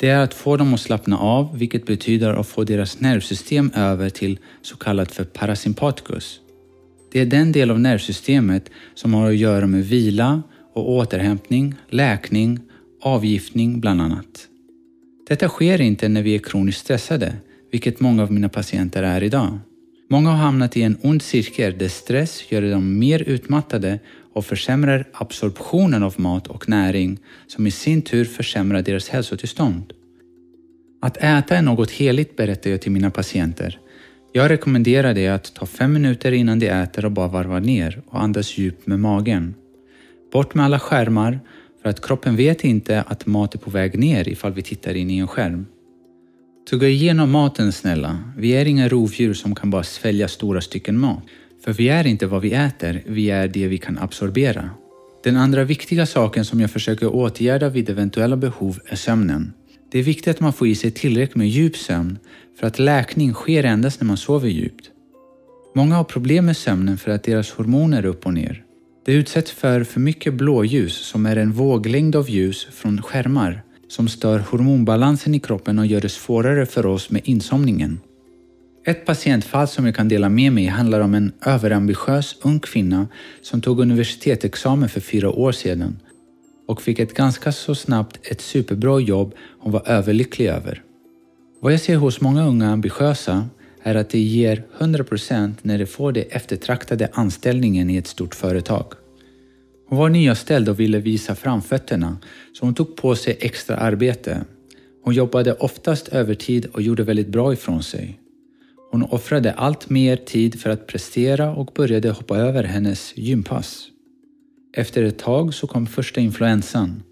Det 0.00 0.08
är 0.08 0.18
att 0.18 0.34
få 0.34 0.56
dem 0.56 0.74
att 0.74 0.80
slappna 0.80 1.18
av, 1.18 1.58
vilket 1.58 1.86
betyder 1.86 2.34
att 2.34 2.46
få 2.46 2.64
deras 2.64 3.00
nervsystem 3.00 3.70
över 3.74 4.10
till 4.10 4.38
så 4.62 4.76
kallat 4.76 5.12
för 5.12 5.24
parasympaticus. 5.24 6.40
Det 7.12 7.20
är 7.20 7.26
den 7.26 7.52
del 7.52 7.70
av 7.70 7.80
nervsystemet 7.80 8.70
som 8.94 9.14
har 9.14 9.28
att 9.28 9.36
göra 9.36 9.66
med 9.66 9.84
vila 9.84 10.42
och 10.74 10.90
återhämtning, 10.90 11.74
läkning, 11.88 12.60
avgiftning 13.04 13.80
bland 13.80 14.00
annat. 14.00 14.48
Detta 15.28 15.48
sker 15.48 15.80
inte 15.80 16.08
när 16.08 16.22
vi 16.22 16.34
är 16.34 16.38
kroniskt 16.38 16.80
stressade, 16.80 17.36
vilket 17.72 18.00
många 18.00 18.22
av 18.22 18.32
mina 18.32 18.48
patienter 18.48 19.02
är 19.02 19.22
idag. 19.22 19.58
Många 20.10 20.30
har 20.30 20.36
hamnat 20.36 20.76
i 20.76 20.82
en 20.82 20.96
ond 21.02 21.22
cirkel 21.22 21.78
där 21.78 21.88
stress 21.88 22.52
gör 22.52 22.62
dem 22.62 22.98
mer 22.98 23.22
utmattade 23.22 23.98
och 24.32 24.44
försämrar 24.44 25.08
absorptionen 25.12 26.02
av 26.02 26.14
mat 26.16 26.46
och 26.46 26.68
näring 26.68 27.18
som 27.46 27.66
i 27.66 27.70
sin 27.70 28.02
tur 28.02 28.24
försämrar 28.24 28.82
deras 28.82 29.08
hälsotillstånd. 29.08 29.92
Att 31.02 31.16
äta 31.16 31.56
är 31.56 31.62
något 31.62 31.90
heligt 31.90 32.36
berättar 32.36 32.70
jag 32.70 32.80
till 32.80 32.92
mina 32.92 33.10
patienter. 33.10 33.78
Jag 34.32 34.50
rekommenderar 34.50 35.14
dig 35.14 35.28
att 35.28 35.54
ta 35.54 35.66
fem 35.66 35.92
minuter 35.92 36.32
innan 36.32 36.58
du 36.58 36.66
äter 36.68 37.04
och 37.04 37.12
bara 37.12 37.28
varva 37.28 37.60
ner 37.60 38.02
och 38.06 38.22
andas 38.22 38.58
djupt 38.58 38.86
med 38.86 39.00
magen. 39.00 39.54
Bort 40.32 40.54
med 40.54 40.64
alla 40.64 40.78
skärmar 40.78 41.40
för 41.84 41.90
att 41.90 42.06
kroppen 42.06 42.36
vet 42.36 42.64
inte 42.64 43.02
att 43.02 43.26
mat 43.26 43.54
är 43.54 43.58
på 43.58 43.70
väg 43.70 43.98
ner 43.98 44.28
ifall 44.28 44.52
vi 44.52 44.62
tittar 44.62 44.94
in 44.94 45.10
i 45.10 45.18
en 45.18 45.28
skärm. 45.28 45.66
Tugga 46.70 46.88
igenom 46.88 47.30
maten 47.30 47.72
snälla. 47.72 48.18
Vi 48.36 48.50
är 48.50 48.66
inga 48.66 48.88
rovdjur 48.88 49.34
som 49.34 49.54
kan 49.54 49.70
bara 49.70 49.82
svälja 49.82 50.28
stora 50.28 50.60
stycken 50.60 50.98
mat. 50.98 51.22
För 51.64 51.72
vi 51.72 51.88
är 51.88 52.06
inte 52.06 52.26
vad 52.26 52.42
vi 52.42 52.52
äter, 52.52 53.02
vi 53.06 53.30
är 53.30 53.48
det 53.48 53.68
vi 53.68 53.78
kan 53.78 53.98
absorbera. 53.98 54.70
Den 55.24 55.36
andra 55.36 55.64
viktiga 55.64 56.06
saken 56.06 56.44
som 56.44 56.60
jag 56.60 56.70
försöker 56.70 57.14
åtgärda 57.14 57.68
vid 57.68 57.90
eventuella 57.90 58.36
behov 58.36 58.78
är 58.86 58.96
sömnen. 58.96 59.52
Det 59.92 59.98
är 59.98 60.02
viktigt 60.02 60.28
att 60.28 60.40
man 60.40 60.52
får 60.52 60.66
i 60.66 60.74
sig 60.74 60.90
tillräckligt 60.90 61.36
med 61.36 61.48
djup 61.48 61.76
sömn 61.76 62.18
för 62.60 62.66
att 62.66 62.78
läkning 62.78 63.32
sker 63.32 63.64
endast 63.64 64.00
när 64.00 64.06
man 64.06 64.16
sover 64.16 64.48
djupt. 64.48 64.90
Många 65.74 65.94
har 65.96 66.04
problem 66.04 66.46
med 66.46 66.56
sömnen 66.56 66.98
för 66.98 67.10
att 67.10 67.22
deras 67.22 67.50
hormoner 67.50 67.98
är 67.98 68.06
upp 68.06 68.26
och 68.26 68.34
ner. 68.34 68.64
Det 69.04 69.12
utsätts 69.12 69.50
för 69.50 69.84
för 69.84 70.00
mycket 70.00 70.34
blåljus 70.34 70.94
som 70.94 71.26
är 71.26 71.36
en 71.36 71.52
våglängd 71.52 72.16
av 72.16 72.30
ljus 72.30 72.66
från 72.72 73.02
skärmar 73.02 73.62
som 73.88 74.08
stör 74.08 74.38
hormonbalansen 74.38 75.34
i 75.34 75.40
kroppen 75.40 75.78
och 75.78 75.86
gör 75.86 76.00
det 76.00 76.08
svårare 76.08 76.66
för 76.66 76.86
oss 76.86 77.10
med 77.10 77.22
insomningen. 77.24 78.00
Ett 78.86 79.06
patientfall 79.06 79.68
som 79.68 79.86
jag 79.86 79.94
kan 79.94 80.08
dela 80.08 80.28
med 80.28 80.52
mig 80.52 80.66
handlar 80.66 81.00
om 81.00 81.14
en 81.14 81.32
överambitiös 81.46 82.36
ung 82.42 82.60
kvinna 82.60 83.08
som 83.42 83.60
tog 83.60 83.80
universitetsexamen 83.80 84.88
för 84.88 85.00
fyra 85.00 85.30
år 85.30 85.52
sedan 85.52 85.98
och 86.68 86.82
fick 86.82 86.98
ett 86.98 87.14
ganska 87.14 87.52
så 87.52 87.74
snabbt 87.74 88.18
ett 88.22 88.40
superbra 88.40 89.00
jobb 89.00 89.34
hon 89.58 89.72
var 89.72 89.82
överlycklig 89.88 90.46
över. 90.46 90.82
Vad 91.60 91.72
jag 91.72 91.80
ser 91.80 91.96
hos 91.96 92.20
många 92.20 92.46
unga 92.46 92.70
ambitiösa 92.70 93.48
är 93.86 93.94
att 93.94 94.10
det 94.10 94.18
ger 94.18 94.64
100% 94.78 95.52
när 95.62 95.78
de 95.78 95.86
får 95.86 96.12
det 96.12 96.22
eftertraktade 96.22 97.08
anställningen 97.12 97.90
i 97.90 97.96
ett 97.96 98.06
stort 98.06 98.34
företag. 98.34 98.84
Hon 99.88 99.98
var 99.98 100.08
nyanställd 100.08 100.68
och 100.68 100.80
ville 100.80 100.98
visa 100.98 101.34
framfötterna 101.34 102.18
så 102.52 102.64
hon 102.64 102.74
tog 102.74 102.96
på 102.96 103.14
sig 103.14 103.36
extra 103.40 103.76
arbete. 103.76 104.44
Hon 105.02 105.14
jobbade 105.14 105.52
oftast 105.52 106.08
övertid 106.08 106.66
och 106.66 106.82
gjorde 106.82 107.02
väldigt 107.02 107.28
bra 107.28 107.52
ifrån 107.52 107.82
sig. 107.82 108.20
Hon 108.90 109.02
offrade 109.02 109.52
allt 109.52 109.90
mer 109.90 110.16
tid 110.16 110.60
för 110.60 110.70
att 110.70 110.86
prestera 110.86 111.54
och 111.54 111.70
började 111.74 112.10
hoppa 112.10 112.36
över 112.36 112.64
hennes 112.64 113.16
gympass. 113.16 113.86
Efter 114.76 115.02
ett 115.02 115.18
tag 115.18 115.54
så 115.54 115.66
kom 115.66 115.86
första 115.86 116.20
influensan. 116.20 117.02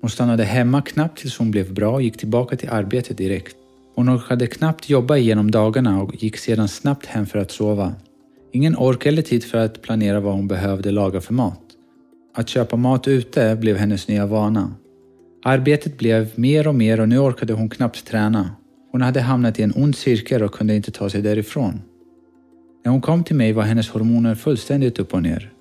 Hon 0.00 0.10
stannade 0.10 0.44
hemma 0.44 0.82
knappt 0.82 1.18
tills 1.18 1.38
hon 1.38 1.50
blev 1.50 1.74
bra 1.74 1.92
och 1.92 2.02
gick 2.02 2.16
tillbaka 2.16 2.56
till 2.56 2.68
arbetet 2.68 3.18
direkt. 3.18 3.56
Hon 3.94 4.08
orkade 4.08 4.46
knappt 4.46 4.90
jobba 4.90 5.16
igenom 5.16 5.50
dagarna 5.50 6.02
och 6.02 6.22
gick 6.22 6.36
sedan 6.36 6.68
snabbt 6.68 7.06
hem 7.06 7.26
för 7.26 7.38
att 7.38 7.50
sova. 7.50 7.94
Ingen 8.52 8.76
ork 8.76 9.06
eller 9.06 9.22
tid 9.22 9.44
för 9.44 9.58
att 9.58 9.82
planera 9.82 10.20
vad 10.20 10.34
hon 10.34 10.48
behövde 10.48 10.90
laga 10.90 11.20
för 11.20 11.34
mat. 11.34 11.60
Att 12.34 12.48
köpa 12.48 12.76
mat 12.76 13.08
ute 13.08 13.56
blev 13.56 13.76
hennes 13.76 14.08
nya 14.08 14.26
vana. 14.26 14.74
Arbetet 15.44 15.98
blev 15.98 16.30
mer 16.34 16.68
och 16.68 16.74
mer 16.74 17.00
och 17.00 17.08
nu 17.08 17.18
orkade 17.18 17.52
hon 17.52 17.68
knappt 17.68 18.06
träna. 18.06 18.50
Hon 18.92 19.02
hade 19.02 19.20
hamnat 19.20 19.58
i 19.58 19.62
en 19.62 19.72
ond 19.76 19.96
cirkel 19.96 20.42
och 20.42 20.52
kunde 20.52 20.76
inte 20.76 20.90
ta 20.90 21.10
sig 21.10 21.22
därifrån. 21.22 21.80
När 22.84 22.92
hon 22.92 23.00
kom 23.00 23.24
till 23.24 23.36
mig 23.36 23.52
var 23.52 23.62
hennes 23.62 23.88
hormoner 23.88 24.34
fullständigt 24.34 24.98
upp 24.98 25.14
och 25.14 25.22
ner. 25.22 25.52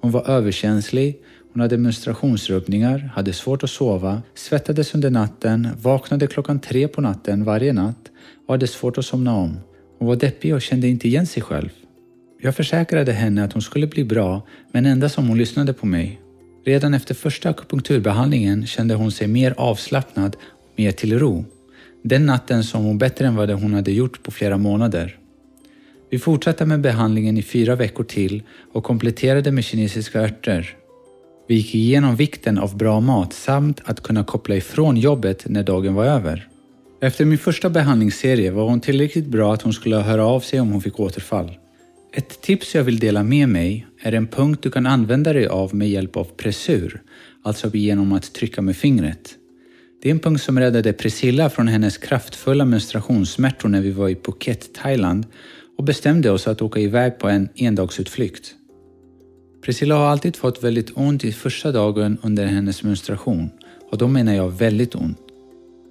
Hon 0.00 0.10
var 0.10 0.30
överkänslig, 0.30 1.20
hon 1.56 1.60
hade 1.60 1.78
menstruationsrubbningar, 1.78 2.98
hade 2.98 3.32
svårt 3.32 3.64
att 3.64 3.70
sova, 3.70 4.22
svettades 4.34 4.94
under 4.94 5.10
natten, 5.10 5.68
vaknade 5.82 6.26
klockan 6.26 6.60
tre 6.60 6.88
på 6.88 7.00
natten 7.00 7.44
varje 7.44 7.72
natt 7.72 8.10
och 8.46 8.54
hade 8.54 8.66
svårt 8.66 8.98
att 8.98 9.04
somna 9.04 9.36
om. 9.36 9.58
Hon 9.98 10.08
var 10.08 10.16
deppig 10.16 10.54
och 10.54 10.62
kände 10.62 10.88
inte 10.88 11.08
igen 11.08 11.26
sig 11.26 11.42
själv. 11.42 11.68
Jag 12.40 12.56
försäkrade 12.56 13.12
henne 13.12 13.44
att 13.44 13.52
hon 13.52 13.62
skulle 13.62 13.86
bli 13.86 14.04
bra, 14.04 14.42
men 14.72 14.86
endast 14.86 15.18
om 15.18 15.28
hon 15.28 15.38
lyssnade 15.38 15.72
på 15.72 15.86
mig. 15.86 16.20
Redan 16.64 16.94
efter 16.94 17.14
första 17.14 17.50
akupunkturbehandlingen 17.50 18.66
kände 18.66 18.94
hon 18.94 19.12
sig 19.12 19.28
mer 19.28 19.54
avslappnad 19.56 20.36
och 20.36 20.78
mer 20.78 20.92
till 20.92 21.18
ro. 21.18 21.44
Den 22.02 22.26
natten 22.26 22.64
som 22.64 22.84
hon 22.84 22.98
bättre 22.98 23.26
än 23.26 23.36
vad 23.36 23.50
hon 23.50 23.74
hade 23.74 23.92
gjort 23.92 24.22
på 24.22 24.30
flera 24.30 24.58
månader. 24.58 25.18
Vi 26.10 26.18
fortsatte 26.18 26.66
med 26.66 26.80
behandlingen 26.80 27.36
i 27.36 27.42
fyra 27.42 27.76
veckor 27.76 28.04
till 28.04 28.42
och 28.72 28.84
kompletterade 28.84 29.52
med 29.52 29.64
kinesiska 29.64 30.20
örter. 30.20 30.76
Vi 31.48 31.54
gick 31.54 31.74
igenom 31.74 32.16
vikten 32.16 32.58
av 32.58 32.76
bra 32.76 33.00
mat 33.00 33.32
samt 33.32 33.80
att 33.84 34.02
kunna 34.02 34.24
koppla 34.24 34.56
ifrån 34.56 34.96
jobbet 34.96 35.48
när 35.48 35.62
dagen 35.62 35.94
var 35.94 36.04
över. 36.04 36.48
Efter 37.00 37.24
min 37.24 37.38
första 37.38 37.70
behandlingsserie 37.70 38.50
var 38.50 38.68
hon 38.68 38.80
tillräckligt 38.80 39.26
bra 39.26 39.54
att 39.54 39.62
hon 39.62 39.72
skulle 39.72 39.96
höra 39.96 40.26
av 40.26 40.40
sig 40.40 40.60
om 40.60 40.72
hon 40.72 40.80
fick 40.80 41.00
återfall. 41.00 41.50
Ett 42.12 42.40
tips 42.40 42.74
jag 42.74 42.84
vill 42.84 42.98
dela 42.98 43.22
med 43.22 43.48
mig 43.48 43.86
är 44.02 44.12
en 44.12 44.26
punkt 44.26 44.62
du 44.62 44.70
kan 44.70 44.86
använda 44.86 45.32
dig 45.32 45.46
av 45.46 45.74
med 45.74 45.88
hjälp 45.88 46.16
av 46.16 46.24
pressur, 46.24 47.02
alltså 47.42 47.70
genom 47.76 48.12
att 48.12 48.32
trycka 48.32 48.62
med 48.62 48.76
fingret. 48.76 49.34
Det 50.02 50.08
är 50.08 50.10
en 50.10 50.18
punkt 50.18 50.42
som 50.42 50.58
räddade 50.58 50.92
Priscilla 50.92 51.50
från 51.50 51.68
hennes 51.68 51.98
kraftfulla 51.98 52.64
menstruationssmärtor 52.64 53.68
när 53.68 53.80
vi 53.80 53.90
var 53.90 54.08
i 54.08 54.14
Phuket, 54.14 54.74
Thailand 54.74 55.26
och 55.78 55.84
bestämde 55.84 56.30
oss 56.30 56.48
att 56.48 56.62
åka 56.62 56.80
iväg 56.80 57.18
på 57.18 57.28
en 57.28 57.48
endagsutflykt. 57.54 58.54
Priscilla 59.66 59.94
har 59.94 60.06
alltid 60.06 60.36
fått 60.36 60.64
väldigt 60.64 60.90
ont 60.94 61.24
i 61.24 61.32
första 61.32 61.72
dagen 61.72 62.18
under 62.22 62.46
hennes 62.46 62.82
menstruation 62.82 63.50
och 63.90 63.98
då 63.98 64.08
menar 64.08 64.34
jag 64.34 64.50
väldigt 64.50 64.94
ont. 64.94 65.18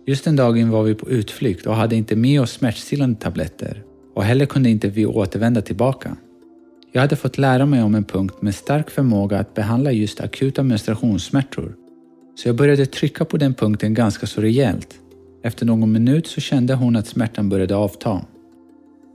Just 0.05 0.23
den 0.23 0.35
dagen 0.35 0.69
var 0.69 0.83
vi 0.83 0.95
på 0.95 1.09
utflykt 1.09 1.65
och 1.65 1.75
hade 1.75 1.95
inte 1.95 2.15
med 2.15 2.41
oss 2.41 2.51
smärtstillande 2.51 3.19
tabletter 3.19 3.83
och 4.13 4.23
heller 4.23 4.45
kunde 4.45 4.69
inte 4.69 4.87
vi 4.87 5.05
återvända 5.05 5.61
tillbaka. 5.61 6.17
Jag 6.91 7.01
hade 7.01 7.15
fått 7.15 7.37
lära 7.37 7.65
mig 7.65 7.83
om 7.83 7.95
en 7.95 8.03
punkt 8.03 8.41
med 8.41 8.55
stark 8.55 8.89
förmåga 8.89 9.39
att 9.39 9.53
behandla 9.53 9.91
just 9.91 10.21
akuta 10.21 10.63
menstruationssmärtor. 10.63 11.75
Så 12.35 12.49
jag 12.49 12.55
började 12.55 12.85
trycka 12.85 13.25
på 13.25 13.37
den 13.37 13.53
punkten 13.53 13.93
ganska 13.93 14.27
så 14.27 14.41
rejält. 14.41 14.99
Efter 15.43 15.65
någon 15.65 15.91
minut 15.91 16.27
så 16.27 16.41
kände 16.41 16.73
hon 16.73 16.95
att 16.95 17.07
smärtan 17.07 17.49
började 17.49 17.75
avta. 17.75 18.21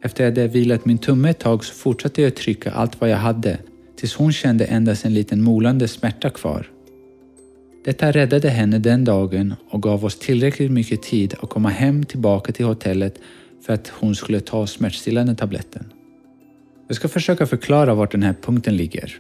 Efter 0.02 0.28
att 0.28 0.36
jag 0.36 0.42
hade 0.42 0.54
vilat 0.54 0.84
min 0.84 0.98
tumme 0.98 1.30
ett 1.30 1.38
tag 1.38 1.64
så 1.64 1.74
fortsatte 1.74 2.22
jag 2.22 2.34
trycka 2.34 2.70
allt 2.70 3.00
vad 3.00 3.10
jag 3.10 3.16
hade 3.16 3.58
tills 4.00 4.14
hon 4.14 4.32
kände 4.32 4.64
endast 4.64 5.04
en 5.04 5.14
liten 5.14 5.42
molande 5.42 5.88
smärta 5.88 6.30
kvar. 6.30 6.70
Detta 7.84 8.12
räddade 8.12 8.48
henne 8.48 8.78
den 8.78 9.04
dagen 9.04 9.54
och 9.70 9.82
gav 9.82 10.04
oss 10.04 10.18
tillräckligt 10.18 10.70
mycket 10.70 11.02
tid 11.02 11.34
att 11.40 11.50
komma 11.50 11.68
hem 11.68 12.04
tillbaka 12.04 12.52
till 12.52 12.66
hotellet 12.66 13.18
för 13.66 13.72
att 13.72 13.88
hon 13.88 14.14
skulle 14.14 14.40
ta 14.40 14.66
smärtstillande 14.66 15.34
tabletten. 15.34 15.84
Jag 16.88 16.96
ska 16.96 17.08
försöka 17.08 17.46
förklara 17.46 17.94
vart 17.94 18.12
den 18.12 18.22
här 18.22 18.34
punkten 18.42 18.76
ligger. 18.76 19.18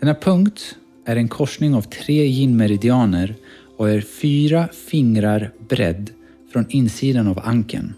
Denna 0.00 0.14
punkt 0.14 0.76
är 1.06 1.16
en 1.16 1.28
korsning 1.28 1.74
av 1.74 1.82
tre 1.82 2.24
yin-meridianer 2.24 3.34
och 3.76 3.90
är 3.90 4.00
fyra 4.00 4.68
fingrar 4.86 5.52
bredd 5.68 6.10
från 6.52 6.66
insidan 6.68 7.28
av 7.28 7.38
ankeln. 7.38 7.94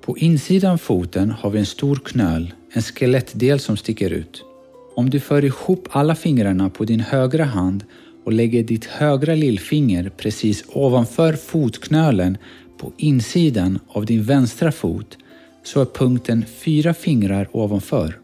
På 0.00 0.18
insidan 0.18 0.78
foten 0.78 1.30
har 1.30 1.50
vi 1.50 1.58
en 1.58 1.66
stor 1.66 1.96
knöl, 1.96 2.54
en 2.72 2.82
skelettdel 2.82 3.60
som 3.60 3.76
sticker 3.76 4.10
ut. 4.10 4.44
Om 4.94 5.10
du 5.10 5.20
för 5.20 5.44
ihop 5.44 5.88
alla 5.90 6.14
fingrarna 6.14 6.70
på 6.70 6.84
din 6.84 7.00
högra 7.00 7.44
hand 7.44 7.84
och 8.24 8.32
lägger 8.32 8.62
ditt 8.62 8.84
högra 8.84 9.34
lillfinger 9.34 10.10
precis 10.16 10.64
ovanför 10.68 11.32
fotknölen 11.32 12.36
på 12.78 12.92
insidan 12.96 13.78
av 13.88 14.06
din 14.06 14.22
vänstra 14.22 14.72
fot 14.72 15.18
så 15.62 15.80
är 15.80 15.84
punkten 15.84 16.44
fyra 16.46 16.94
fingrar 16.94 17.48
ovanför. 17.52 18.18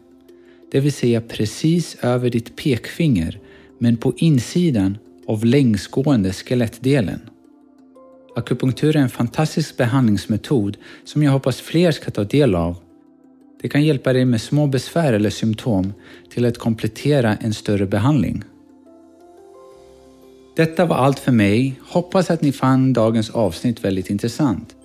Det 0.71 0.79
vill 0.79 0.93
säga 0.93 1.21
precis 1.21 1.97
över 2.01 2.29
ditt 2.29 2.55
pekfinger 2.55 3.39
men 3.77 3.97
på 3.97 4.13
insidan 4.17 4.97
av 5.27 5.45
längsgående 5.45 6.33
skelettdelen. 6.33 7.19
Akupunktur 8.35 8.95
är 8.95 8.99
en 8.99 9.09
fantastisk 9.09 9.77
behandlingsmetod 9.77 10.77
som 11.03 11.23
jag 11.23 11.31
hoppas 11.31 11.61
fler 11.61 11.91
ska 11.91 12.11
ta 12.11 12.23
del 12.23 12.55
av. 12.55 12.75
Det 13.61 13.69
kan 13.69 13.83
hjälpa 13.83 14.13
dig 14.13 14.25
med 14.25 14.41
små 14.41 14.67
besvär 14.67 15.13
eller 15.13 15.29
symptom 15.29 15.93
till 16.29 16.45
att 16.45 16.57
komplettera 16.57 17.35
en 17.35 17.53
större 17.53 17.85
behandling. 17.85 18.43
Detta 20.55 20.85
var 20.85 20.95
allt 20.95 21.19
för 21.19 21.31
mig. 21.31 21.79
Hoppas 21.81 22.31
att 22.31 22.41
ni 22.41 22.51
fann 22.51 22.93
dagens 22.93 23.29
avsnitt 23.29 23.85
väldigt 23.85 24.09
intressant. 24.09 24.75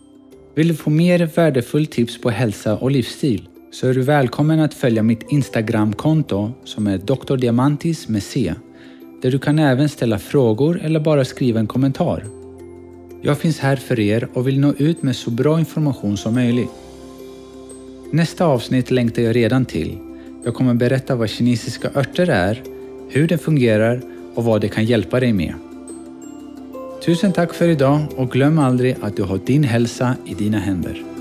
Vill 0.54 0.68
du 0.68 0.74
få 0.74 0.90
mer 0.90 1.26
värdefull 1.36 1.86
tips 1.86 2.20
på 2.20 2.30
hälsa 2.30 2.76
och 2.76 2.90
livsstil 2.90 3.48
så 3.72 3.88
är 3.88 3.94
du 3.94 4.02
välkommen 4.02 4.60
att 4.60 4.74
följa 4.74 5.02
mitt 5.02 5.22
Instagramkonto 5.28 6.52
som 6.64 6.86
är 6.86 6.98
Dr. 6.98 7.36
Diamantis 7.36 8.08
med 8.08 8.22
C, 8.22 8.54
där 9.22 9.30
du 9.30 9.38
kan 9.38 9.58
även 9.58 9.88
ställa 9.88 10.18
frågor 10.18 10.80
eller 10.82 11.00
bara 11.00 11.24
skriva 11.24 11.60
en 11.60 11.66
kommentar. 11.66 12.24
Jag 13.22 13.38
finns 13.38 13.58
här 13.58 13.76
för 13.76 14.00
er 14.00 14.28
och 14.34 14.48
vill 14.48 14.60
nå 14.60 14.72
ut 14.78 15.02
med 15.02 15.16
så 15.16 15.30
bra 15.30 15.58
information 15.58 16.16
som 16.16 16.34
möjligt. 16.34 16.83
Nästa 18.14 18.44
avsnitt 18.44 18.90
längtar 18.90 19.22
jag 19.22 19.36
redan 19.36 19.64
till. 19.64 19.98
Jag 20.44 20.54
kommer 20.54 20.74
berätta 20.74 21.14
vad 21.14 21.28
kinesiska 21.28 21.90
örter 21.94 22.30
är, 22.30 22.62
hur 23.08 23.28
det 23.28 23.38
fungerar 23.38 24.02
och 24.34 24.44
vad 24.44 24.60
det 24.60 24.68
kan 24.68 24.84
hjälpa 24.84 25.20
dig 25.20 25.32
med. 25.32 25.54
Tusen 27.04 27.32
tack 27.32 27.54
för 27.54 27.68
idag 27.68 28.00
och 28.16 28.30
glöm 28.30 28.58
aldrig 28.58 28.96
att 29.00 29.16
du 29.16 29.22
har 29.22 29.38
din 29.38 29.64
hälsa 29.64 30.16
i 30.26 30.34
dina 30.34 30.58
händer. 30.58 31.13